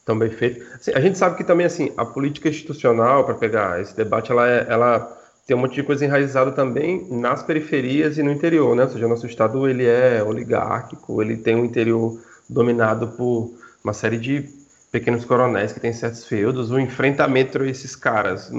[0.06, 0.66] tão bem feito.
[0.76, 4.50] Assim, a gente sabe que também assim a política institucional para pegar esse debate ela,
[4.50, 5.00] é, ela
[5.46, 8.84] tem um monte de coisa enraizada também nas periferias e no interior, né?
[8.84, 13.54] Ou seja, nosso estado ele é oligárquico, ele tem um interior dominado por
[13.84, 14.50] uma série de
[14.94, 18.52] pequenos coronéis que têm certos feudos, o enfrentamento a esses caras,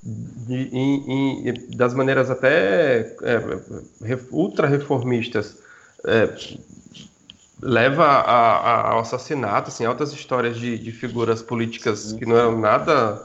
[0.00, 5.58] de, em, em, das maneiras até é, ultra-reformistas,
[6.06, 6.32] é,
[7.60, 12.56] leva a, a, ao assassinato, assim, altas histórias de, de figuras políticas que não eram
[12.56, 13.20] nada,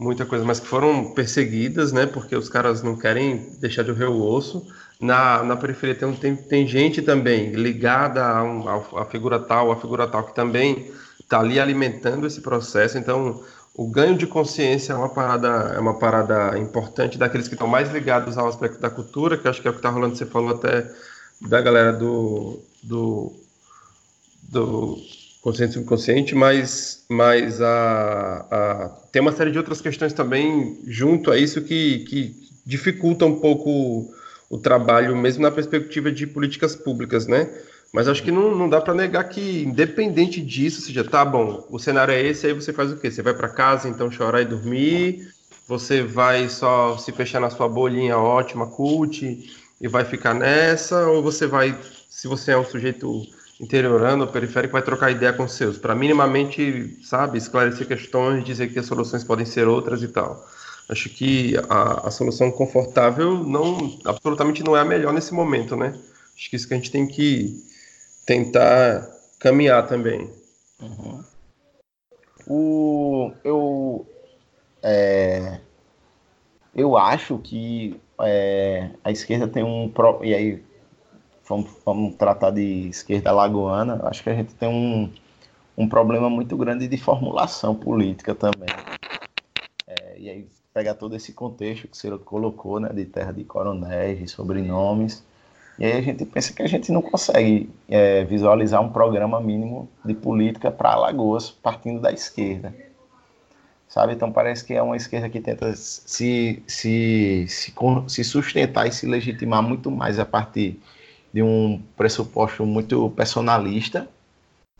[0.00, 4.06] muita coisa, mas que foram perseguidas, né, porque os caras não querem deixar de ouvir
[4.06, 4.66] o osso.
[4.98, 9.70] Na, na periferia tem, tem, tem gente também ligada a, um, a, a figura tal,
[9.70, 10.90] a figura tal, que também
[11.28, 12.96] está ali alimentando esse processo.
[12.96, 17.68] Então, o ganho de consciência é uma parada, é uma parada importante daqueles que estão
[17.68, 20.16] mais ligados ao aspecto da cultura, que acho que é o que está rolando.
[20.16, 20.90] Você falou até
[21.42, 23.32] da galera do, do,
[24.48, 24.98] do
[25.42, 31.38] consciente subconsciente, mas, mas a, a, tem uma série de outras questões também junto a
[31.38, 32.34] isso que, que
[32.66, 34.12] dificulta um pouco
[34.50, 37.48] o trabalho, mesmo na perspectiva de políticas públicas, né?
[37.92, 41.78] Mas acho que não, não dá para negar que, independente disso, seja, tá bom, o
[41.78, 43.10] cenário é esse, aí você faz o quê?
[43.10, 45.28] Você vai para casa, então chorar e dormir,
[45.66, 49.24] você vai só se fechar na sua bolinha ótima, cult,
[49.80, 51.78] e vai ficar nessa, ou você vai,
[52.10, 53.22] se você é um sujeito
[53.60, 58.78] interiorano ou periférico, vai trocar ideia com seus, para minimamente, sabe, esclarecer questões, dizer que
[58.78, 60.46] as soluções podem ser outras e tal.
[60.88, 65.94] Acho que a, a solução confortável não, absolutamente não é a melhor nesse momento, né?
[66.36, 67.62] Acho que isso que a gente tem que
[68.28, 69.08] tentar
[69.40, 70.30] caminhar também.
[70.82, 71.24] Uhum.
[72.46, 74.06] O, eu,
[74.82, 75.60] é,
[76.74, 79.90] eu acho que é, a esquerda tem um.
[80.22, 80.62] E aí,
[81.48, 85.10] vamos, vamos tratar de esquerda lagoana, acho que a gente tem um,
[85.76, 88.68] um problema muito grande de formulação política também.
[89.86, 94.18] É, e aí, pegar todo esse contexto que você colocou, né, de terra de coronéis,
[94.18, 95.26] de sobrenomes
[95.78, 99.88] e aí a gente pensa que a gente não consegue é, visualizar um programa mínimo
[100.04, 102.74] de política para Alagoas partindo da esquerda.
[103.88, 104.12] Sabe?
[104.12, 107.72] Então parece que é uma esquerda que tenta se, se, se,
[108.08, 110.80] se sustentar e se legitimar muito mais a partir
[111.32, 114.08] de um pressuposto muito personalista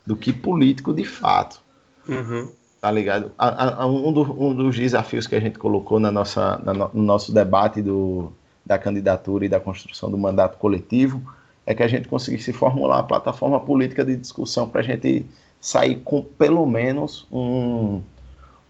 [0.05, 1.61] do que político de fato.
[2.07, 2.51] Uhum.
[2.81, 3.31] Tá ligado?
[3.37, 7.03] A, a, um, do, um, dos desafios que a gente colocou na nossa, na, no
[7.03, 8.31] nosso debate do,
[8.69, 11.19] da candidatura e da construção do mandato coletivo,
[11.65, 15.25] é que a gente conseguisse formular a plataforma política de discussão para a gente
[15.59, 17.99] sair com pelo menos um,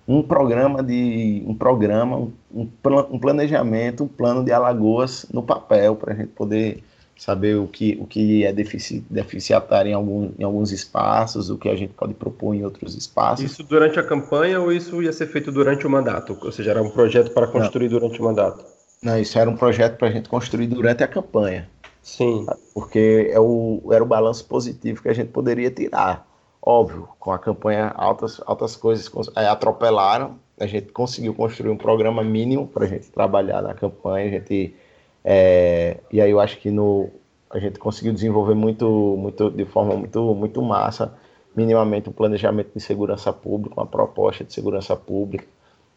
[0.07, 2.67] um programa de um programa, um,
[3.11, 6.81] um planejamento, um plano de Alagoas no papel para a gente poder
[7.17, 11.67] saber o que, o que é defici, deficitário em, algum, em alguns espaços, o que
[11.67, 13.43] a gente pode propor em outros espaços.
[13.43, 16.37] Isso durante a campanha ou isso ia ser feito durante o mandato?
[16.41, 17.99] Ou seja, era um projeto para construir Não.
[17.99, 18.78] durante o mandato?
[19.01, 21.69] Não, isso era um projeto para a gente construir durante a campanha.
[22.01, 22.45] Sim.
[22.73, 26.27] Porque é o, era o balanço positivo que a gente poderia tirar.
[26.61, 32.21] Óbvio, com a campanha altas, altas coisas é, atropelaram, a gente conseguiu construir um programa
[32.21, 34.75] mínimo para a gente trabalhar na campanha, a gente,
[35.23, 37.09] é, e aí eu acho que no,
[37.49, 41.13] a gente conseguiu desenvolver muito, muito de forma muito, muito massa,
[41.55, 45.47] minimamente um planejamento de segurança pública, uma proposta de segurança pública,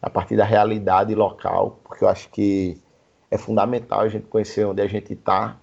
[0.01, 2.81] a partir da realidade local, porque eu acho que
[3.33, 5.57] é fundamental a gente conhecer onde a gente está,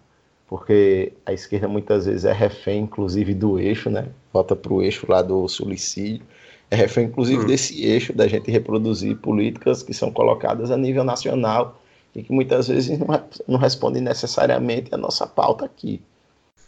[0.49, 4.09] porque a esquerda muitas vezes é refém, inclusive, do eixo, né?
[4.33, 6.27] Volta para o eixo lá do suicídio.
[6.69, 7.47] é refém, inclusive, hum.
[7.47, 11.81] desse eixo da gente reproduzir políticas que são colocadas a nível nacional
[12.13, 13.07] e que muitas vezes não,
[13.47, 16.03] não respondem necessariamente à nossa pauta aqui.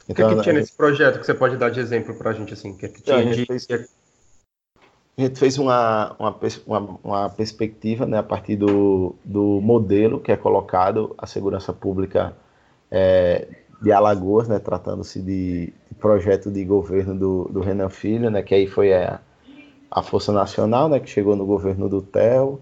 [0.09, 0.63] Então, o que, que tinha gente...
[0.63, 2.53] nesse projeto que você pode dar de exemplo para a gente?
[2.53, 3.67] Assim, que, que tinha a, gente fez,
[5.17, 10.33] a gente fez uma, uma, uma, uma perspectiva né, a partir do, do modelo que
[10.33, 12.35] é colocado a segurança pública
[12.91, 13.47] é,
[13.83, 18.55] de Alagoas, né, tratando-se de, de, projeto de governo do, do Renan Filho, né, que
[18.55, 19.21] aí foi a,
[19.91, 22.59] a Força Nacional, né, que chegou no governo do TEL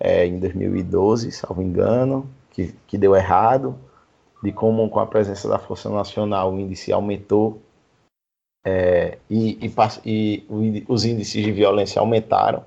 [0.00, 3.76] é, em 2012, salvo engano, que, que deu errado,
[4.42, 7.60] de como com a presença da Força Nacional o índice aumentou
[8.64, 9.72] é, e, e,
[10.04, 12.64] e, os índices de violência aumentaram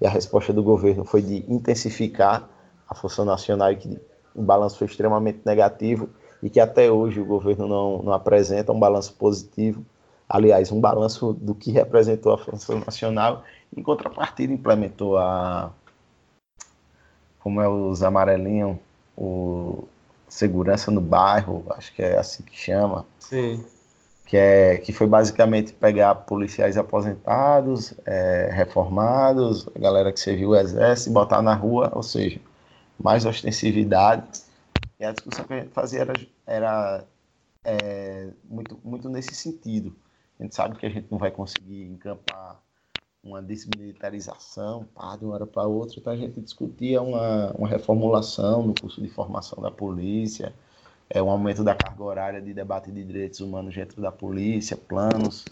[0.00, 2.48] e a resposta do governo foi de intensificar
[2.88, 4.00] a Força Nacional e que
[4.34, 6.08] o balanço foi extremamente negativo
[6.42, 9.84] e que até hoje o governo não, não apresenta um balanço positivo
[10.32, 13.44] aliás, um balanço do que representou a Força Nacional,
[13.76, 15.70] em contrapartida implementou a,
[17.40, 18.78] como é os amarelinhos,
[19.14, 19.84] o
[20.26, 23.04] segurança no bairro, acho que é assim que chama.
[23.18, 23.62] Sim.
[24.24, 31.10] Que, é, que foi basicamente pegar policiais aposentados, é, reformados, galera que serviu o exército
[31.10, 32.40] e botar na rua, ou seja,
[32.98, 34.24] mais ostensividade.
[34.98, 36.14] E a discussão que a gente fazia era,
[36.46, 37.04] era
[37.64, 39.94] é, muito, muito nesse sentido.
[40.38, 42.60] A gente sabe que a gente não vai conseguir encampar
[43.22, 48.66] uma desmilitarização pá, de uma hora para outra, então a gente discutia uma, uma reformulação
[48.66, 50.52] no curso de formação da polícia,
[51.14, 55.44] é, um aumento da carga horária de debate de direitos humanos dentro da polícia, planos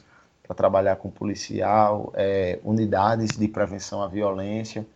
[0.43, 4.87] para trabalhar com policial, é, unidades de prevenção à violência.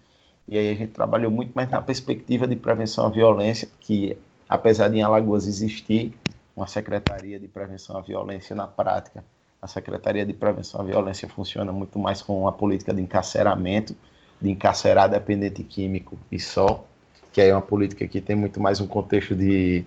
[0.49, 4.17] E aí a gente trabalhou muito mais na perspectiva de prevenção à violência, que
[4.49, 6.15] apesar de em Alagoas existir
[6.57, 9.23] uma secretaria de prevenção à violência na prática,
[9.61, 13.97] a Secretaria de Prevenção à Violência funciona muito mais com uma política de encarceramento,
[14.41, 16.85] de encarcerar dependente químico e só,
[17.33, 19.85] que é uma política que tem muito mais um contexto de,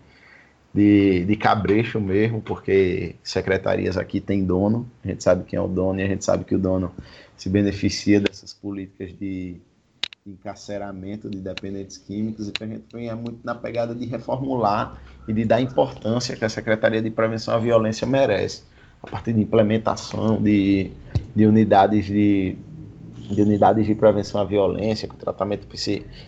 [0.78, 5.68] de, de cabrecho mesmo, porque secretarias aqui têm dono, a gente sabe quem é o
[5.68, 6.92] dono e a gente sabe que o dono
[7.36, 9.56] se beneficia dessas políticas de,
[10.24, 15.34] de encarceramento de dependentes químicos, então a gente vem muito na pegada de reformular e
[15.34, 18.62] de dar importância que a Secretaria de Prevenção à Violência merece.
[19.02, 20.92] A partir de implementação de,
[21.36, 22.56] de unidades de,
[23.32, 25.68] de unidades de prevenção à violência, com tratamento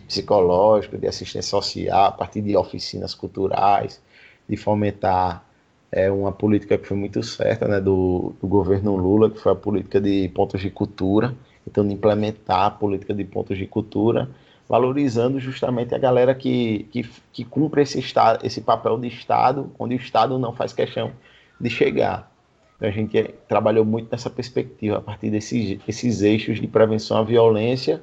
[0.08, 4.02] psicológico, de assistência social, a partir de oficinas culturais,
[4.50, 5.44] de fomentar
[5.92, 9.56] é, uma política que foi muito certa né, do, do governo Lula, que foi a
[9.56, 11.36] política de pontos de cultura,
[11.68, 14.30] então de implementar a política de pontos de cultura,
[14.68, 19.96] valorizando justamente a galera que, que, que cumpre esse, estado, esse papel de Estado, onde
[19.96, 21.12] o Estado não faz questão
[21.60, 22.32] de chegar.
[22.78, 27.24] Então, a gente trabalhou muito nessa perspectiva, a partir desses, desses eixos de prevenção à
[27.24, 28.02] violência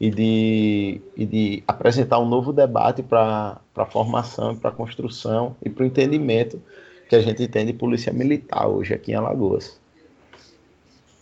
[0.00, 5.68] e de, e de apresentar um novo debate para a formação, para a construção e
[5.68, 6.60] para o entendimento
[7.08, 9.78] que a gente tem de polícia militar hoje aqui em Alagoas.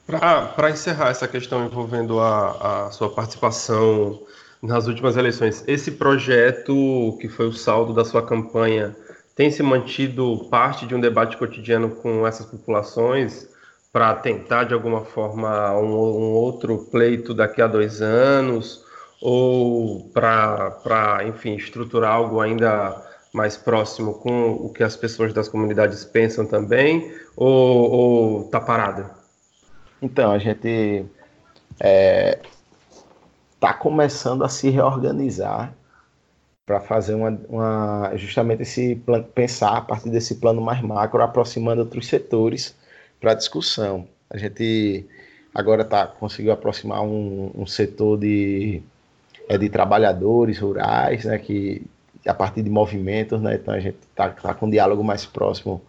[0.06, 4.22] Para encerrar essa questão envolvendo a, a sua participação
[4.62, 8.96] nas últimas eleições, esse projeto que foi o saldo da sua campanha
[9.34, 13.48] tem se mantido parte de um debate cotidiano com essas populações
[13.92, 18.84] para tentar, de alguma forma, um, um, outro pleito daqui a dois anos,
[19.20, 26.04] ou para, enfim, estruturar algo ainda mais próximo com o que as pessoas das comunidades
[26.04, 29.10] pensam também, ou está parada?
[30.00, 31.04] Então, a gente
[31.80, 32.38] é,
[33.58, 35.74] tá começando a se reorganizar
[36.64, 39.02] para fazer uma, uma, justamente esse
[39.34, 42.76] pensar a partir desse plano mais macro, aproximando outros setores
[43.20, 44.06] para discussão.
[44.30, 45.06] A gente
[45.54, 48.82] agora tá, conseguiu aproximar um, um setor de,
[49.48, 51.82] é, de trabalhadores rurais, né, que
[52.26, 55.80] a partir de movimentos, né, então a gente está tá com um diálogo mais próximo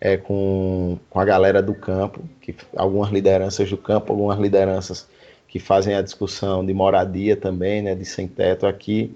[0.00, 5.08] é, com, com a galera do campo, que algumas lideranças do campo, algumas lideranças
[5.46, 9.14] que fazem a discussão de moradia também, né, de sem teto aqui,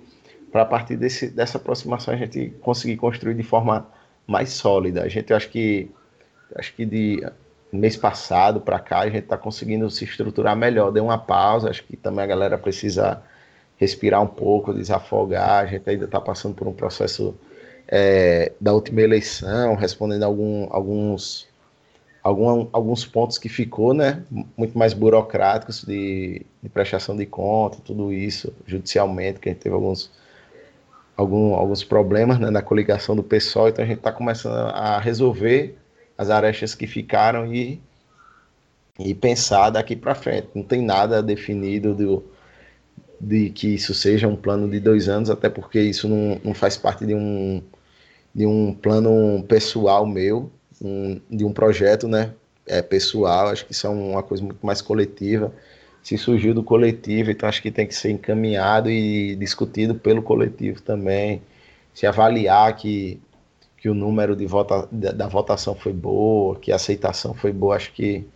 [0.52, 3.88] para a partir desse, dessa aproximação a gente conseguir construir de forma
[4.26, 5.02] mais sólida.
[5.02, 5.90] A gente acho que
[6.54, 7.26] acho que de
[7.72, 10.90] mês passado para cá a gente está conseguindo se estruturar melhor.
[10.90, 13.22] Deu uma pausa, acho que também a galera precisa
[13.76, 15.64] respirar um pouco, desafogar.
[15.64, 17.34] A gente ainda está passando por um processo
[17.88, 21.46] é, da última eleição, respondendo algum, alguns
[22.22, 24.24] algum, alguns pontos que ficou, né,
[24.56, 29.74] muito mais burocráticos de, de prestação de conta, tudo isso, judicialmente, que a gente teve
[29.74, 30.10] alguns
[31.16, 35.78] algum, alguns problemas né, na coligação do pessoal, então a gente está começando a resolver
[36.16, 37.80] as arestas que ficaram e
[38.98, 40.48] e pensar daqui para frente.
[40.54, 42.24] Não tem nada definido do,
[43.20, 46.76] de que isso seja um plano de dois anos, até porque isso não, não faz
[46.76, 47.62] parte de um,
[48.34, 50.50] de um plano pessoal meu,
[50.80, 52.32] um, de um projeto né,
[52.66, 53.48] é, pessoal.
[53.48, 55.52] Acho que isso é uma coisa muito mais coletiva.
[56.02, 60.80] Se surgiu do coletivo, então acho que tem que ser encaminhado e discutido pelo coletivo
[60.80, 61.42] também.
[61.92, 63.20] Se avaliar que,
[63.76, 67.76] que o número de vota, da, da votação foi boa, que a aceitação foi boa,
[67.76, 68.26] acho que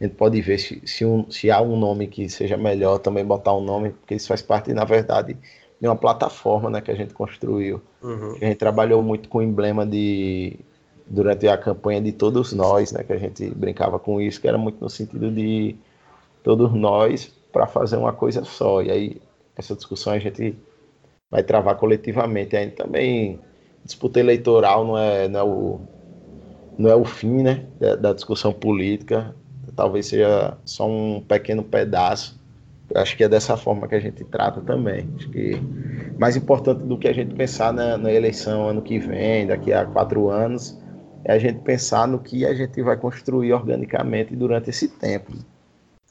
[0.00, 3.24] a gente pode ver se, se, um, se há um nome que seja melhor, também
[3.24, 5.36] botar um nome, porque isso faz parte, na verdade,
[5.80, 7.80] de uma plataforma né, que a gente construiu.
[8.02, 8.36] Uhum.
[8.40, 10.58] A gente trabalhou muito com o emblema de
[11.06, 14.56] durante a campanha de todos nós, né, que a gente brincava com isso, que era
[14.56, 15.76] muito no sentido de
[16.42, 18.82] todos nós para fazer uma coisa só.
[18.82, 19.22] E aí
[19.56, 20.56] essa discussão a gente
[21.30, 22.56] vai travar coletivamente.
[22.56, 23.38] Aí também
[23.84, 25.80] disputa eleitoral não é, não é o
[26.76, 29.34] não é o fim, né, da, da discussão política
[29.74, 32.40] talvez seja só um pequeno pedaço.
[32.90, 35.08] Eu acho que é dessa forma que a gente trata também.
[35.16, 35.60] Acho que
[36.18, 39.84] mais importante do que a gente pensar na, na eleição ano que vem, daqui a
[39.84, 40.78] quatro anos,
[41.24, 45.32] é a gente pensar no que a gente vai construir organicamente durante esse tempo.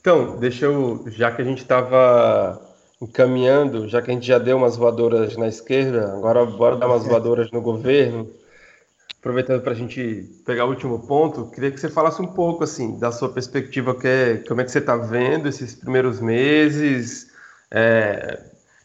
[0.01, 2.59] Então, deixa eu, já que a gente estava
[3.01, 7.05] encaminhando, já que a gente já deu umas voadoras na esquerda, agora bora dar umas
[7.05, 8.29] voadoras no governo
[9.23, 12.99] aproveitando para a gente pegar o último ponto, queria que você falasse um pouco assim
[12.99, 17.31] da sua perspectiva, que é, como é que você está vendo esses primeiros meses,
[17.71, 18.37] é,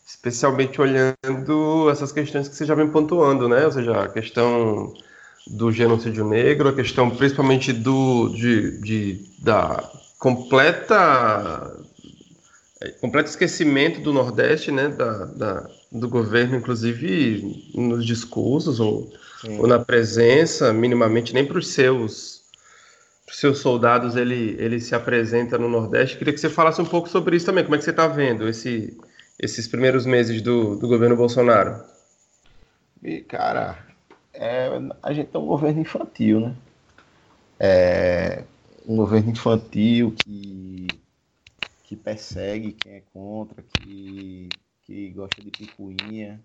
[0.07, 3.67] especialmente olhando essas questões que você já vem pontuando, né?
[3.67, 4.95] Ou seja, a questão
[5.49, 9.91] do genocídio negro, a questão principalmente do de, de da
[10.21, 11.78] completa
[13.01, 14.89] completo esquecimento do Nordeste, né?
[14.89, 19.11] Da, da do governo, inclusive nos discursos ou
[19.59, 22.43] ou na presença, minimamente, nem para os seus,
[23.31, 26.17] seus soldados ele, ele se apresenta no Nordeste.
[26.17, 27.63] Queria que você falasse um pouco sobre isso também.
[27.63, 28.99] Como é que você está vendo esse,
[29.39, 31.85] esses primeiros meses do, do governo Bolsonaro?
[33.03, 33.79] E, cara,
[34.35, 34.71] é,
[35.03, 36.55] a gente tem um governo infantil, né?
[37.61, 38.43] É,
[38.87, 40.78] um governo infantil que,
[41.89, 44.51] que persegue quem é contra, que,
[44.83, 46.39] que gosta de picuinha,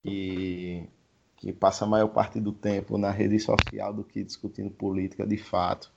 [0.00, 0.88] que
[1.36, 5.36] que passa a maior parte do tempo na rede social do que discutindo política de
[5.36, 5.90] fato.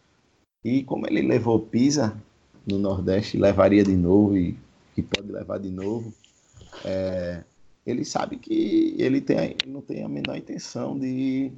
[0.63, 2.19] E como ele levou Pisa
[2.65, 4.57] no Nordeste, levaria de novo e,
[4.97, 6.11] e pode levar de novo,
[6.83, 7.43] é,
[7.85, 11.51] ele sabe que ele tem, não tem a menor intenção de,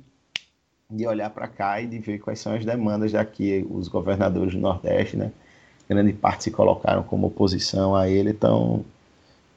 [0.92, 4.60] de olhar para cá e de ver quais são as demandas, que os governadores do
[4.60, 5.32] Nordeste, né,
[5.88, 8.84] grande parte se colocaram como oposição a ele, então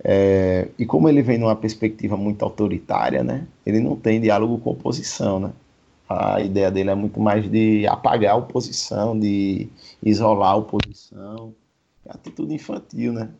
[0.02, 4.70] é, e como ele vem numa perspectiva muito autoritária, né, ele não tem diálogo com
[4.70, 5.52] oposição, né?
[6.08, 9.68] A ideia dele é muito mais de apagar a oposição, de
[10.02, 11.54] isolar a oposição,
[12.04, 13.30] é atitude infantil, né?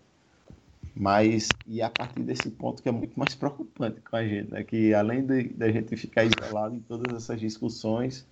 [0.95, 4.63] Mas, e a partir desse ponto que é muito mais preocupante com a gente, né?
[4.63, 8.25] Que além da gente ficar isolado em todas essas discussões,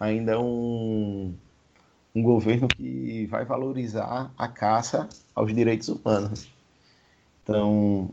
[0.00, 1.32] ainda é um,
[2.14, 6.48] um governo que vai valorizar a caça aos direitos humanos.
[7.42, 8.08] Então,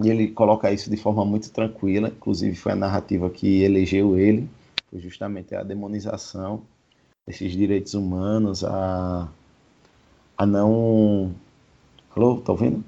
[0.00, 4.48] e ele coloca isso de forma muito tranquila, inclusive foi a narrativa que elegeu ele,
[4.90, 6.62] foi justamente a demonização
[7.26, 9.28] desses direitos humanos, a,
[10.36, 11.32] a não.
[12.16, 12.82] Alô, tá ouvindo?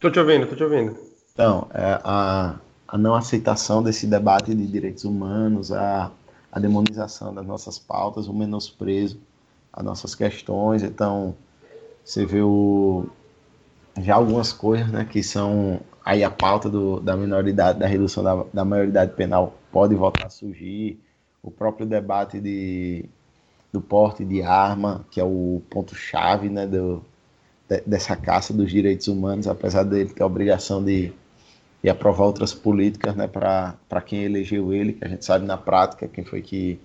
[0.00, 0.96] Tô te ouvindo, tô te ouvindo.
[1.32, 2.56] Então, é, a,
[2.88, 6.10] a não aceitação desse debate de direitos humanos, a,
[6.50, 9.18] a demonização das nossas pautas, o menosprezo
[9.76, 10.82] às nossas questões.
[10.82, 11.36] Então,
[12.04, 13.06] você vê o,
[14.00, 18.44] já algumas coisas né, que são aí a pauta do, da minoridade, da redução da,
[18.52, 21.00] da maioridade penal pode voltar a surgir,
[21.42, 23.08] o próprio debate de,
[23.72, 27.04] do porte de arma, que é o ponto-chave né, do,
[27.68, 31.12] de, dessa caça dos direitos humanos, apesar dele ter a obrigação de,
[31.82, 36.08] de aprovar outras políticas né, para quem elegeu ele, que a gente sabe na prática
[36.08, 36.80] quem foi que,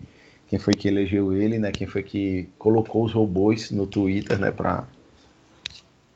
[0.52, 4.52] quem foi que elegeu ele, né, quem foi que colocou os robôs no Twitter né,
[4.52, 4.86] para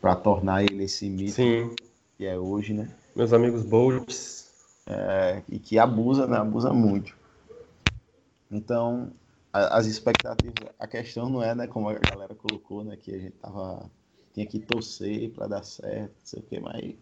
[0.02, 1.74] para tornar ele esse mito Sim.
[2.18, 2.94] que é hoje, né?
[3.16, 4.52] Meus amigos Bolts.
[4.88, 6.36] É, e que abusa, né?
[6.38, 7.16] Abusa muito.
[8.52, 9.14] Então,
[9.54, 13.18] a, as expectativas, a questão não é, né, como a galera colocou, né, que a
[13.18, 13.90] gente tava
[14.34, 16.94] tinha que torcer para dar certo, não sei o que, mas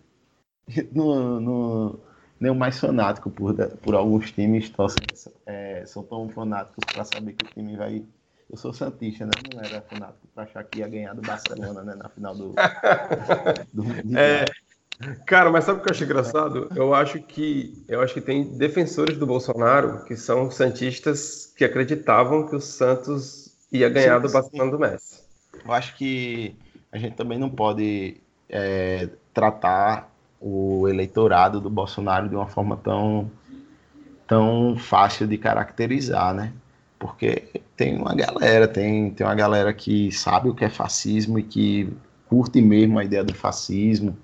[0.94, 2.00] no,
[2.44, 5.02] nem o mais fanático por, por alguns times torcem,
[5.46, 8.04] é, são tão fanáticos para saber que o time vai
[8.50, 9.32] eu sou Santista, né?
[9.52, 11.96] Não era fanático para achar que ia ganhar do Barcelona, né?
[11.96, 12.54] Na final do.
[13.74, 13.84] do
[14.16, 14.46] é,
[15.26, 16.70] cara, mas sabe o que eu acho engraçado?
[16.76, 22.48] Eu acho que eu acho que tem defensores do Bolsonaro que são santistas que acreditavam
[22.48, 25.24] que o Santos ia ganhar sim, do Barcelona do Messi.
[25.66, 26.56] eu acho que
[26.92, 28.18] a gente também não pode
[28.48, 30.13] é, tratar
[30.46, 33.32] o eleitorado do Bolsonaro de uma forma tão,
[34.28, 36.52] tão fácil de caracterizar, né?
[37.00, 41.44] Porque tem uma galera, tem, tem uma galera que sabe o que é fascismo e
[41.44, 41.90] que
[42.28, 44.18] curte mesmo a ideia do fascismo,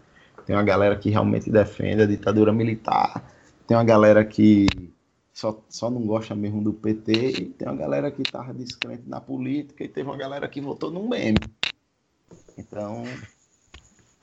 [0.46, 3.24] tem uma galera que realmente defende a ditadura militar,
[3.66, 4.68] tem uma galera que
[5.34, 9.22] só, só não gosta mesmo do PT, e tem uma galera que estava descrente na
[9.22, 11.38] política, e teve uma galera que votou no meme.
[12.58, 13.04] Então,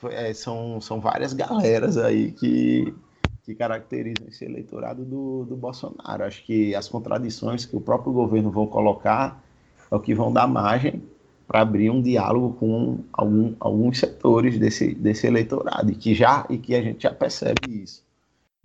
[0.04, 2.94] é, são, são várias galeras aí que,
[3.42, 6.24] que caracterizam esse eleitorado do, do Bolsonaro.
[6.24, 9.42] Acho que as contradições que o próprio governo vão colocar
[9.90, 11.02] é o que vão dar margem
[11.46, 16.58] para abrir um diálogo com algum, alguns setores desse, desse eleitorado e que já e
[16.58, 18.04] que a gente já percebe isso.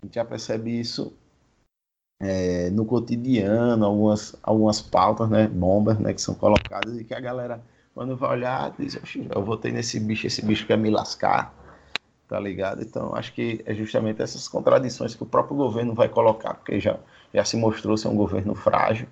[0.01, 1.13] A gente já percebe isso
[2.19, 7.19] é, no cotidiano, algumas, algumas pautas, né, bombas, né, que são colocadas e que a
[7.19, 7.63] galera,
[7.93, 8.99] quando vai olhar, diz,
[9.33, 11.53] eu votei nesse bicho, esse bicho quer me lascar,
[12.27, 12.81] tá ligado?
[12.81, 16.97] Então, acho que é justamente essas contradições que o próprio governo vai colocar, porque já,
[17.33, 19.07] já se mostrou ser um governo frágil,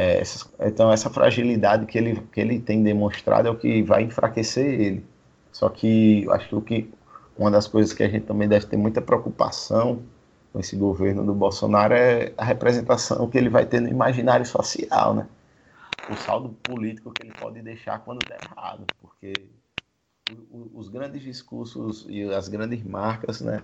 [0.00, 0.22] é,
[0.60, 5.04] então, essa fragilidade que ele, que ele tem demonstrado é o que vai enfraquecer ele.
[5.50, 6.94] Só que acho que, que
[7.36, 10.02] uma das coisas que a gente também deve ter muita preocupação
[10.52, 15.14] com esse governo do Bolsonaro é a representação que ele vai ter no imaginário social,
[15.14, 15.26] né?
[16.10, 19.32] O saldo político que ele pode deixar quando der errado, porque
[20.74, 23.62] os grandes discursos e as grandes marcas, né?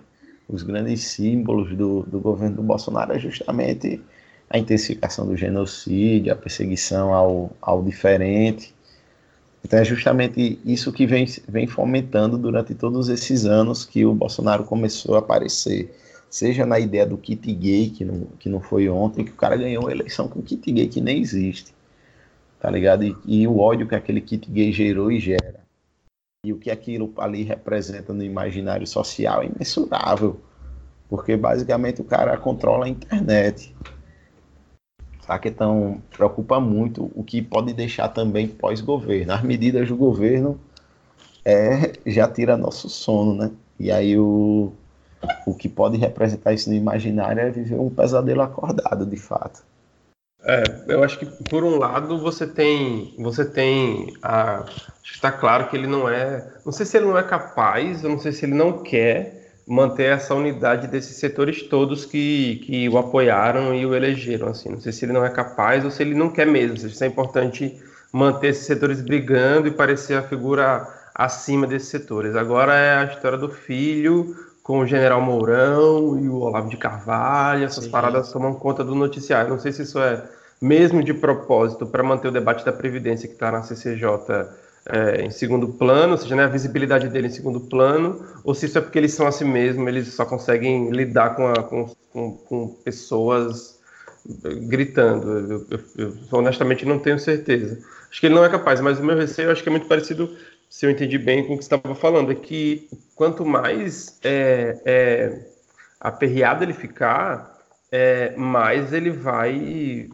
[0.49, 4.01] Os grandes símbolos do, do governo do Bolsonaro é justamente
[4.51, 8.75] a intensificação do genocídio, a perseguição ao, ao diferente.
[9.65, 14.65] Então é justamente isso que vem, vem fomentando durante todos esses anos que o Bolsonaro
[14.65, 15.95] começou a aparecer.
[16.29, 19.57] Seja na ideia do kit gay, que não, que não foi ontem, que o cara
[19.57, 21.74] ganhou a eleição com kit gay que nem existe.
[22.65, 23.05] Tá ligado?
[23.05, 25.61] E, e o ódio que aquele kit gay gerou e gera.
[26.47, 30.41] E o que aquilo ali representa no imaginário social é imensurável.
[31.07, 33.77] Porque basicamente o cara controla a internet.
[35.21, 35.47] Saca?
[35.47, 39.35] Então, preocupa muito o que pode deixar também pós-governo.
[39.35, 40.59] As medidas do governo
[41.45, 43.51] é, já tira nosso sono, né?
[43.79, 44.73] E aí o,
[45.47, 49.63] o que pode representar isso no imaginário é viver um pesadelo acordado, de fato.
[50.47, 54.65] É, eu acho que por um lado você tem, você tem a,
[55.03, 58.19] está claro que ele não é, não sei se ele não é capaz, eu não
[58.19, 63.75] sei se ele não quer, manter essa unidade desses setores todos que, que o apoiaram
[63.75, 64.49] e o elegeram.
[64.49, 64.69] Assim.
[64.69, 66.77] Não sei se ele não é capaz ou se ele não quer mesmo.
[66.77, 67.81] Se é importante
[68.13, 72.37] manter esses setores brigando e parecer a figura acima desses setores.
[72.37, 77.65] Agora é a história do filho com o General Mourão e o Olavo de Carvalho.
[77.65, 77.91] Essas Sim.
[77.91, 79.51] paradas tomam conta do noticiário.
[79.51, 80.23] Não sei se isso é
[80.65, 84.49] mesmo de propósito para manter o debate da Previdência que está na CCJ
[84.87, 88.65] é, em segundo plano, ou seja, né, a visibilidade dele em segundo plano, ou se
[88.65, 92.33] isso é porque eles são assim mesmo, eles só conseguem lidar com, a, com, com,
[92.33, 93.79] com, pessoas
[94.69, 95.29] gritando.
[95.31, 97.79] Eu, eu, eu, honestamente não tenho certeza.
[98.11, 100.35] Acho que ele não é capaz, mas o meu receio acho que é muito parecido,
[100.71, 104.81] se eu entendi bem com o que você estava falando, é que quanto mais é,
[104.87, 105.47] é,
[106.01, 107.55] aperreado ele ficar,
[107.93, 110.09] é, mais ele vai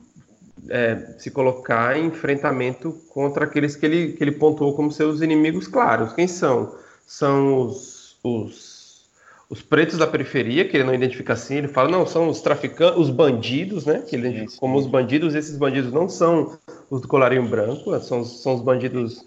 [0.69, 5.67] é, se colocar em enfrentamento contra aqueles que ele, que ele pontuou como seus inimigos
[5.67, 6.13] claros.
[6.13, 6.75] Quem são?
[7.07, 9.09] São os, os,
[9.49, 12.99] os pretos da periferia, que ele não identifica assim, ele fala, não, são os traficantes,
[12.99, 14.01] os bandidos, né?
[14.01, 16.59] Que ele identifica como os bandidos, esses bandidos não são
[16.91, 19.25] os do colarinho branco, são, são os bandidos,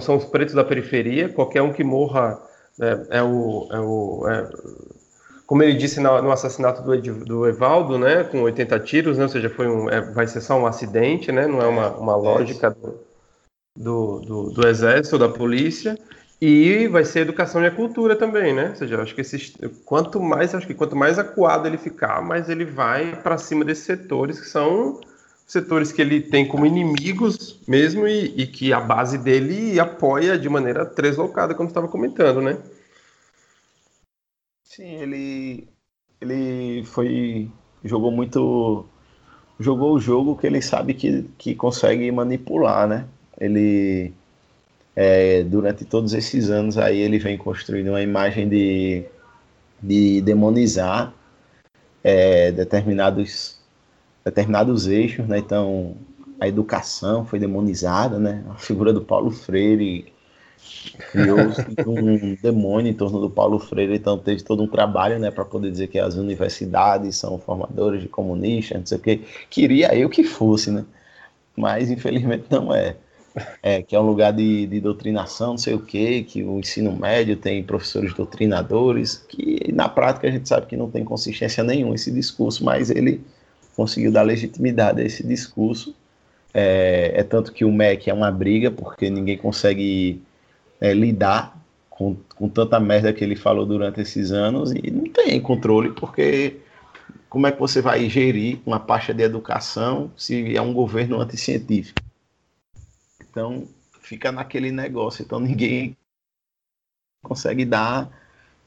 [0.00, 2.40] são os pretos da periferia, qualquer um que morra
[2.80, 4.50] é, é o, é o é,
[5.52, 9.50] como ele disse no, assassinato do, do, Evaldo, né, com 80 tiros, né, ou seja,
[9.50, 12.98] foi um, é, vai ser só um acidente, né, não é uma, uma lógica do,
[13.76, 15.94] do, do, do exército, da polícia,
[16.40, 18.70] e vai ser educação e a cultura também, né?
[18.70, 19.54] Ou seja, acho que esses,
[19.84, 23.84] quanto mais acho que quanto mais acuado ele ficar, mais ele vai para cima desses
[23.84, 25.02] setores que são
[25.46, 30.48] setores que ele tem como inimigos mesmo e, e que a base dele apoia de
[30.48, 32.56] maneira deslocada, como estava comentando, né?
[34.74, 35.68] Sim, ele
[36.20, 37.50] ele foi
[37.84, 38.86] jogou muito
[39.60, 43.06] jogou o jogo que ele sabe que, que consegue manipular, né?
[43.40, 44.14] Ele
[44.96, 49.04] é, durante todos esses anos aí ele vem construindo uma imagem de,
[49.82, 51.14] de demonizar
[52.04, 53.60] é, determinados
[54.24, 55.38] determinados eixos, né?
[55.38, 55.96] Então
[56.40, 58.44] a educação foi demonizada, né?
[58.50, 60.11] A figura do Paulo Freire
[61.10, 65.44] criou-se um demônio em torno do Paulo Freire, então teve todo um trabalho, né, para
[65.44, 69.20] poder dizer que as universidades são formadoras de comunistas, não sei o que.
[69.48, 70.84] Queria eu que fosse, né?
[71.56, 72.96] Mas infelizmente não é.
[73.62, 76.92] é, que é um lugar de, de doutrinação, não sei o quê, que o ensino
[76.92, 81.94] médio tem professores doutrinadores, que na prática a gente sabe que não tem consistência nenhuma
[81.94, 83.22] esse discurso, mas ele
[83.74, 85.94] conseguiu dar legitimidade a esse discurso.
[86.52, 90.20] É, é tanto que o MEC é uma briga, porque ninguém consegue
[90.82, 91.56] é, lidar
[91.88, 96.56] com, com tanta merda que ele falou durante esses anos e não tem controle, porque
[97.28, 102.00] como é que você vai gerir uma pasta de educação se é um governo anticientífico?
[103.20, 103.68] Então,
[104.00, 105.22] fica naquele negócio.
[105.22, 105.96] Então, ninguém
[107.22, 108.10] consegue dar.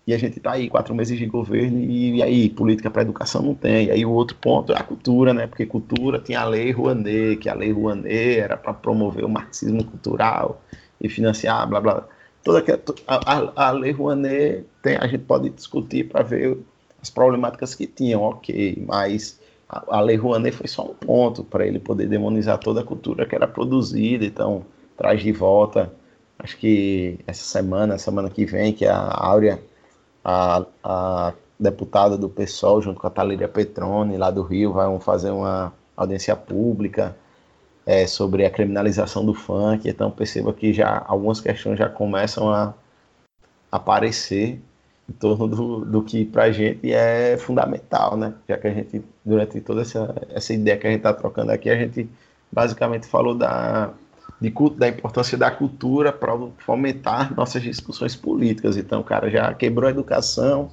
[0.08, 3.42] E a gente está aí, quatro meses de governo, e, e aí, política para educação
[3.42, 3.88] não tem.
[3.88, 5.48] E aí, o outro ponto é a cultura, né?
[5.48, 9.84] Porque cultura tinha a Lei Rouanet, que a Lei Rouanet era para promover o marxismo
[9.84, 10.62] cultural
[11.00, 12.08] e financiar, blá, blá.
[12.44, 12.64] Toda
[13.08, 16.58] a, a, a Lei Rouanet, tem, a gente pode discutir para ver
[17.02, 21.66] as problemáticas que tinham, ok, mas a, a Lei Rouanet foi só um ponto para
[21.66, 24.64] ele poder demonizar toda a cultura que era produzida, então
[24.96, 25.92] traz de volta,
[26.38, 29.60] acho que essa semana, semana que vem, que a Áurea,
[30.24, 35.32] a, a deputada do PSOL, junto com a Talíria Petrone, lá do Rio, vão fazer
[35.32, 37.16] uma audiência pública
[37.86, 42.74] é, sobre a criminalização do funk, então perceba que já algumas questões já começam a
[43.72, 44.60] aparecer
[45.08, 48.34] em torno do, do que para a gente é fundamental, né?
[48.50, 51.70] Já que a gente, durante toda essa, essa ideia que a gente está trocando aqui,
[51.70, 52.10] a gente
[52.52, 53.94] basicamente falou da,
[54.42, 58.78] de, da importância da cultura para fomentar nossas discussões políticas.
[58.78, 60.72] Então, o cara já quebrou a educação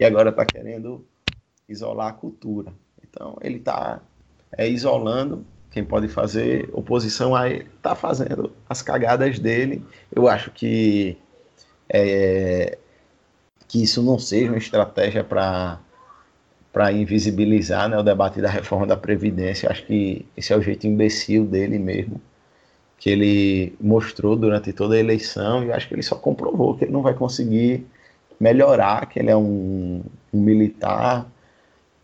[0.00, 1.04] e agora está querendo
[1.68, 2.72] isolar a cultura.
[3.02, 4.00] Então, ele está
[4.56, 5.44] é, isolando
[5.74, 9.84] quem pode fazer oposição a ele, está fazendo as cagadas dele.
[10.14, 11.18] Eu acho que
[11.88, 12.78] é,
[13.66, 15.80] que isso não seja uma estratégia para
[16.72, 19.70] para invisibilizar né, o debate da reforma da Previdência.
[19.70, 22.20] Acho que esse é o jeito imbecil dele mesmo,
[22.98, 26.92] que ele mostrou durante toda a eleição, e acho que ele só comprovou que ele
[26.92, 27.86] não vai conseguir
[28.40, 30.02] melhorar, que ele é um,
[30.32, 31.28] um militar,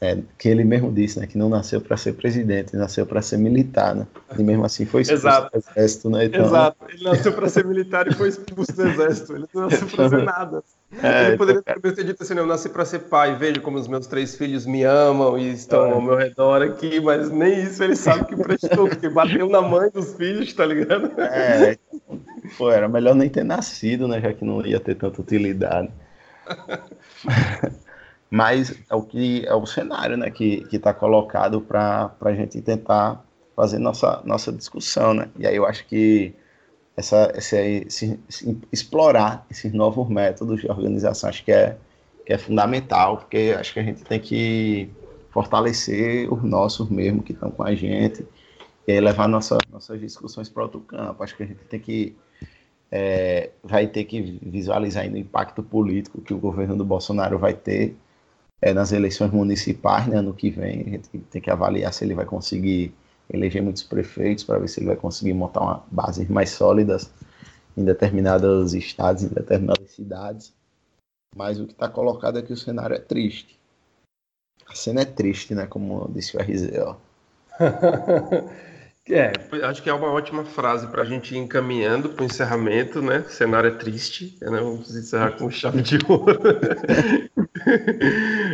[0.02, 3.36] é, que ele mesmo disse, né, que não nasceu para ser presidente, nasceu para ser
[3.36, 4.06] militar, né?
[4.38, 5.50] E mesmo assim foi expulso Exato.
[5.52, 6.24] do exército, né?
[6.24, 6.46] Então...
[6.46, 10.08] Exato, ele nasceu para ser militar e foi expulso do exército, ele não nasceu para
[10.08, 10.62] ser nada.
[11.00, 13.86] É, ele poderia então, ter dito assim, eu nasci para ser pai, vejo como os
[13.86, 15.92] meus três filhos me amam e estão é.
[15.92, 19.88] ao meu redor aqui, mas nem isso ele sabe que prestou, porque bateu na mãe
[19.88, 21.12] dos filhos, tá ligado?
[21.20, 21.78] É,
[22.58, 25.92] pô, era melhor nem ter nascido, né, já que não ia ter tanta utilidade.
[28.30, 33.24] mas é o que é o cenário, né, que está colocado para a gente tentar
[33.56, 35.28] fazer nossa nossa discussão, né?
[35.36, 36.32] E aí eu acho que
[36.96, 38.18] essa, essa esse,
[38.72, 41.76] explorar esses novos métodos de organização acho que é,
[42.24, 44.90] que é fundamental, porque acho que a gente tem que
[45.30, 48.24] fortalecer os nossos mesmo que estão com a gente
[48.86, 51.22] e aí levar nossa, nossas discussões para outro campo.
[51.22, 52.16] Acho que a gente tem que
[52.90, 57.54] é, vai ter que visualizar ainda o impacto político que o governo do Bolsonaro vai
[57.54, 57.96] ter
[58.60, 60.80] é, nas eleições municipais, né, ano que vem.
[60.80, 62.94] A gente tem que avaliar se ele vai conseguir
[63.32, 67.10] eleger muitos prefeitos para ver se ele vai conseguir montar uma bases mais sólidas
[67.76, 70.52] em determinados estados, em determinadas cidades.
[71.34, 73.58] Mas o que está colocado é que o cenário é triste.
[74.66, 75.66] A cena é triste, né?
[75.66, 76.96] Como disse o RZ, ó.
[79.08, 79.32] É,
[79.64, 83.24] acho que é uma ótima frase para a gente ir encaminhando para o encerramento, né?
[83.26, 84.60] O cenário é triste, né?
[84.60, 86.38] Vamos encerrar com chave de ouro.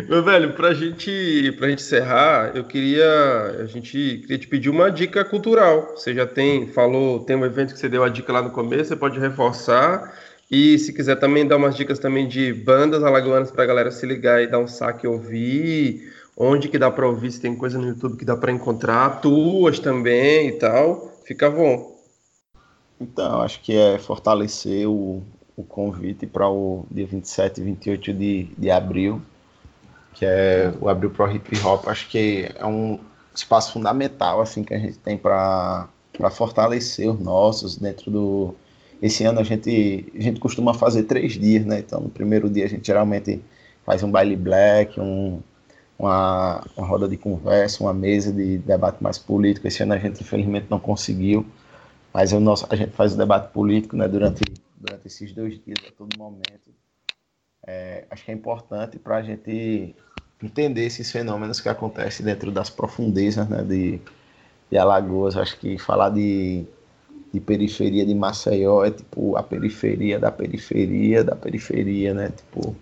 [0.08, 1.10] Meu velho, para gente,
[1.60, 5.94] a gente encerrar, eu queria, a gente queria te pedir uma dica cultural.
[5.96, 8.84] Você já tem, falou, tem um evento que você deu a dica lá no começo,
[8.90, 10.14] você pode reforçar.
[10.48, 14.06] E se quiser também dar umas dicas também de bandas alagoanas para a galera se
[14.06, 17.76] ligar e dar um saque e ouvir onde que dá para ouvir, se tem coisa
[17.76, 21.96] no YouTube que dá para encontrar, tuas também e tal, fica bom.
[23.00, 25.20] Então, acho que é fortalecer o,
[25.56, 29.20] o convite para o dia 27 e 28 de, de abril,
[30.16, 31.86] que é o Abril Pro Hip Hop.
[31.88, 32.98] Acho que é um
[33.34, 35.88] espaço fundamental assim que a gente tem para
[36.30, 38.54] fortalecer os nossos dentro do.
[39.00, 41.80] Esse ano a gente, a gente costuma fazer três dias, né?
[41.80, 43.42] Então, no primeiro dia a gente geralmente
[43.84, 45.38] faz um baile black, um,
[45.98, 49.68] uma, uma roda de conversa, uma mesa de debate mais político.
[49.68, 51.44] Esse ano a gente infelizmente não conseguiu,
[52.12, 54.42] mas o nosso, a gente faz o debate político né, durante,
[54.78, 56.74] durante esses dois dias, a todo momento.
[57.66, 59.94] É, acho que é importante para a gente
[60.42, 64.00] entender esses fenômenos que acontecem dentro das profundezas né, de,
[64.70, 65.36] de Alagoas.
[65.36, 66.64] Acho que falar de,
[67.32, 72.30] de periferia de Maceió é tipo a periferia da periferia da periferia, né?
[72.30, 72.76] Tipo,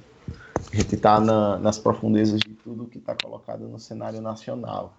[0.73, 4.95] a gente está na, nas profundezas de tudo que está colocado no cenário nacional.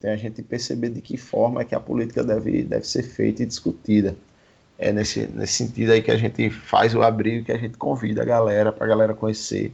[0.00, 3.42] Tem a gente perceber de que forma é que a política deve, deve ser feita
[3.42, 4.14] e discutida.
[4.78, 8.22] É nesse, nesse sentido aí que a gente faz o abrigo, que a gente convida
[8.22, 9.72] a galera, para a galera conhecer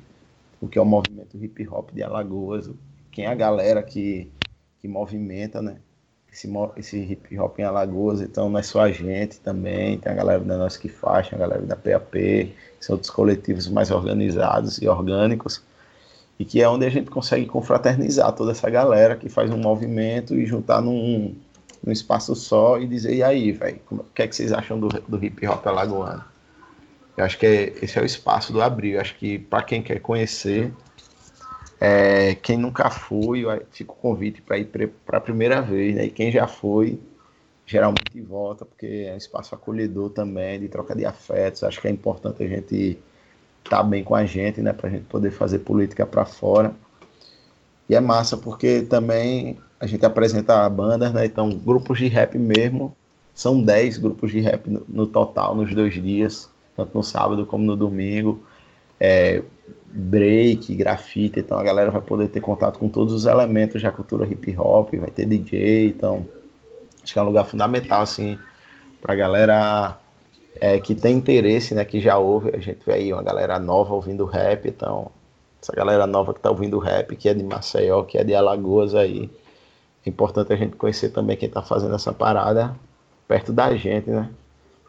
[0.60, 2.70] o que é o movimento hip hop de Alagoas,
[3.10, 4.30] quem é a galera que,
[4.80, 5.76] que movimenta, né?
[6.32, 10.14] Esse, esse hip hop em Alagoas, então não é só a gente também, tem a
[10.14, 14.88] galera da Nós Que Faz, a galera da PAP, são outros coletivos mais organizados e
[14.88, 15.62] orgânicos,
[16.38, 20.34] e que é onde a gente consegue confraternizar toda essa galera que faz um movimento
[20.34, 21.34] e juntar num,
[21.84, 24.88] num espaço só e dizer, e aí, velho, o que é que vocês acham do,
[24.88, 26.24] do hip hop alagoano?
[27.16, 28.94] Eu acho que é, esse é o espaço do Abril.
[28.94, 30.72] Eu acho que para quem quer conhecer,
[31.80, 34.66] é, quem nunca foi, fica o convite para ir
[35.04, 35.94] para a primeira vez.
[35.94, 36.06] Né?
[36.06, 36.98] E quem já foi,
[37.66, 41.64] geralmente volta, porque é um espaço acolhedor também, de troca de afetos.
[41.64, 42.98] Acho que é importante a gente
[43.64, 44.72] estar tá bem com a gente, né?
[44.72, 46.74] para a gente poder fazer política para fora.
[47.88, 51.26] E é massa, porque também a gente apresenta bandas, né?
[51.26, 52.96] Então, grupos de rap mesmo.
[53.34, 57.64] São 10 grupos de rap no, no total, nos dois dias tanto no sábado como
[57.64, 58.42] no domingo.
[58.98, 59.42] É,
[59.86, 64.26] break, grafite, então a galera vai poder ter contato com todos os elementos da cultura
[64.26, 66.26] hip hop, vai ter DJ, então
[67.02, 68.38] acho que é um lugar fundamental assim
[69.00, 69.98] para a galera
[70.60, 73.92] é, que tem interesse, né, que já ouve, a gente vê aí uma galera nova
[73.92, 75.10] ouvindo rap, então
[75.60, 78.94] essa galera nova que está ouvindo rap, que é de Maceió, que é de Alagoas
[78.94, 79.28] aí,
[80.04, 82.74] é importante a gente conhecer também quem está fazendo essa parada
[83.28, 84.30] perto da gente, né?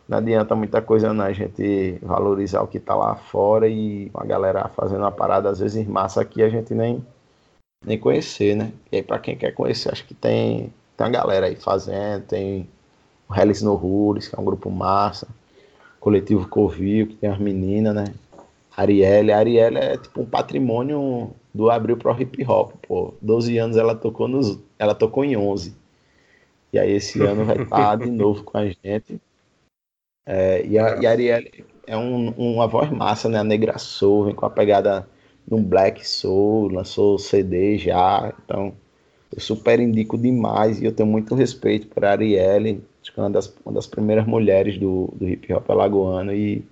[0.07, 4.25] não adianta muita coisa não, a gente valorizar o que está lá fora e a
[4.25, 7.03] galera fazendo uma parada, às vezes massa aqui, a gente nem,
[7.85, 8.71] nem conhecer, né?
[8.91, 12.67] E aí, para quem quer conhecer, acho que tem, tem uma galera aí fazendo, tem
[13.29, 15.27] o Hellis no Rules, que é um grupo massa,
[15.99, 18.13] Coletivo Covil, que tem as meninas, né?
[18.75, 23.13] Arielle, Arielle é tipo um patrimônio do Abril Pro Hip Hop, pô.
[23.21, 25.75] 12 anos ela tocou nos, ela tocou em 11.
[26.71, 29.21] E aí esse ano vai estar de novo com a gente.
[30.25, 31.43] É, e, a, e a Ariel
[31.85, 33.37] é um, uma voz massa, né?
[33.37, 35.07] A Negra Soul, vem com a pegada
[35.47, 38.73] no Black Soul, lançou CD já, então
[39.31, 43.29] eu super indico demais e eu tenho muito respeito por Arielle, acho que é uma
[43.29, 46.63] das, uma das primeiras mulheres do, do hip hop alagoano e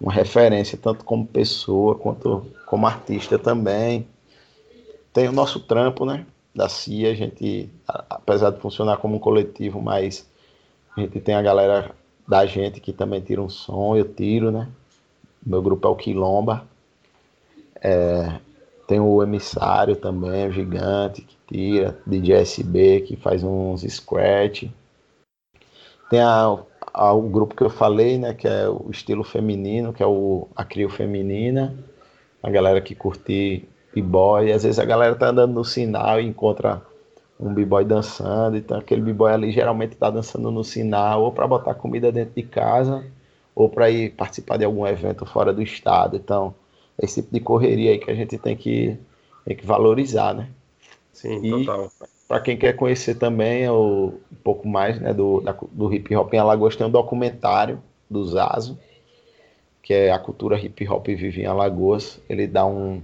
[0.00, 4.06] uma referência tanto como pessoa quanto como artista também.
[5.12, 6.24] Tem o nosso trampo, né?
[6.54, 10.28] Da CIA, a gente, apesar de funcionar como um coletivo, mas
[10.96, 11.94] a gente tem a galera
[12.26, 14.68] da gente que também tira um som, eu tiro, né?
[15.44, 16.64] Meu grupo é o Quilomba.
[17.80, 18.38] É,
[18.86, 24.64] tem o emissário também, o gigante que tira, DJ SB que faz uns scratch.
[26.10, 26.58] Tem a,
[26.92, 30.48] a, o grupo que eu falei, né, que é o estilo feminino, que é o
[30.54, 31.74] a Crio Feminina.
[32.42, 36.82] A galera que curte b-boy, às vezes a galera tá andando no sinal e encontra
[37.38, 41.74] um b-boy dançando, então aquele b-boy ali geralmente está dançando no sinal, ou para botar
[41.74, 43.04] comida dentro de casa,
[43.54, 46.16] ou para ir participar de algum evento fora do estado.
[46.16, 46.54] Então,
[47.00, 48.96] é esse tipo de correria aí que a gente tem que,
[49.44, 50.48] tem que valorizar, né?
[51.12, 51.90] Sim, e, total.
[52.28, 56.34] Para quem quer conhecer também o, um pouco mais né, do, da, do hip hop
[56.34, 58.78] em Alagoas, tem um documentário do Zazo,
[59.82, 62.20] que é a cultura hip hop vive em Alagoas.
[62.28, 63.00] Ele dá um,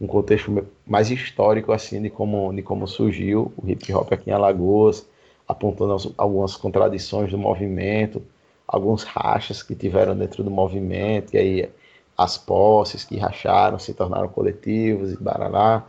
[0.00, 4.32] um contexto mais histórico assim de como, de como surgiu o hip hop aqui em
[4.32, 5.08] Alagoas,
[5.48, 8.22] apontando algumas contradições do movimento,
[8.66, 11.70] alguns rachas que tiveram dentro do movimento, e aí
[12.16, 15.84] as posses que racharam se tornaram coletivos e barará.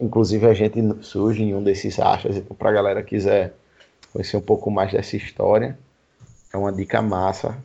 [0.00, 3.54] Inclusive a gente surge em um desses rachas, então para a galera quiser
[4.12, 5.78] conhecer um pouco mais dessa história,
[6.52, 7.56] é uma dica massa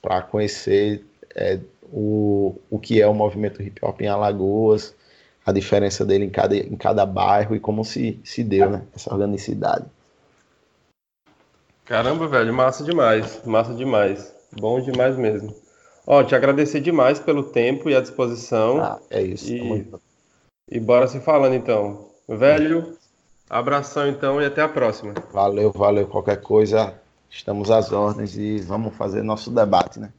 [0.00, 1.04] para conhecer
[1.34, 1.58] é,
[1.92, 4.94] o, o que é o movimento hip hop em Alagoas,
[5.44, 8.82] a diferença dele em cada, em cada bairro e como se, se deu, né?
[8.94, 9.86] Essa organicidade.
[11.86, 14.30] Caramba, velho, massa demais, massa demais.
[14.52, 15.54] Bom demais mesmo.
[16.06, 18.78] Ó, te agradecer demais pelo tempo e a disposição.
[18.78, 19.50] Ah, é isso.
[19.50, 19.86] E,
[20.70, 22.08] e bora se falando então.
[22.28, 22.96] Velho,
[23.48, 25.14] abração então e até a próxima.
[25.32, 26.06] Valeu, valeu.
[26.06, 26.94] Qualquer coisa,
[27.30, 30.12] estamos às ordens e vamos fazer nosso debate, né?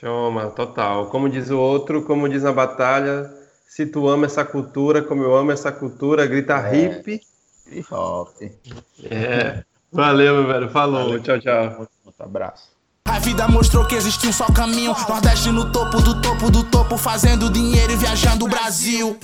[0.00, 1.06] Toma, total.
[1.06, 3.30] Como diz o outro, como diz na batalha,
[3.66, 6.76] se tu ama essa cultura, como eu amo essa cultura, grita é.
[6.76, 7.20] hip.
[7.70, 8.28] Hip hop.
[9.04, 9.64] É.
[9.92, 10.70] Valeu, meu velho.
[10.70, 11.04] Falou.
[11.04, 11.22] Valeu.
[11.22, 11.88] Tchau, tchau.
[12.06, 12.74] Um abraço.
[13.06, 14.94] A vida mostrou que existe um só caminho.
[15.08, 19.12] Nordeste no topo do topo do topo, fazendo dinheiro e viajando o Brasil.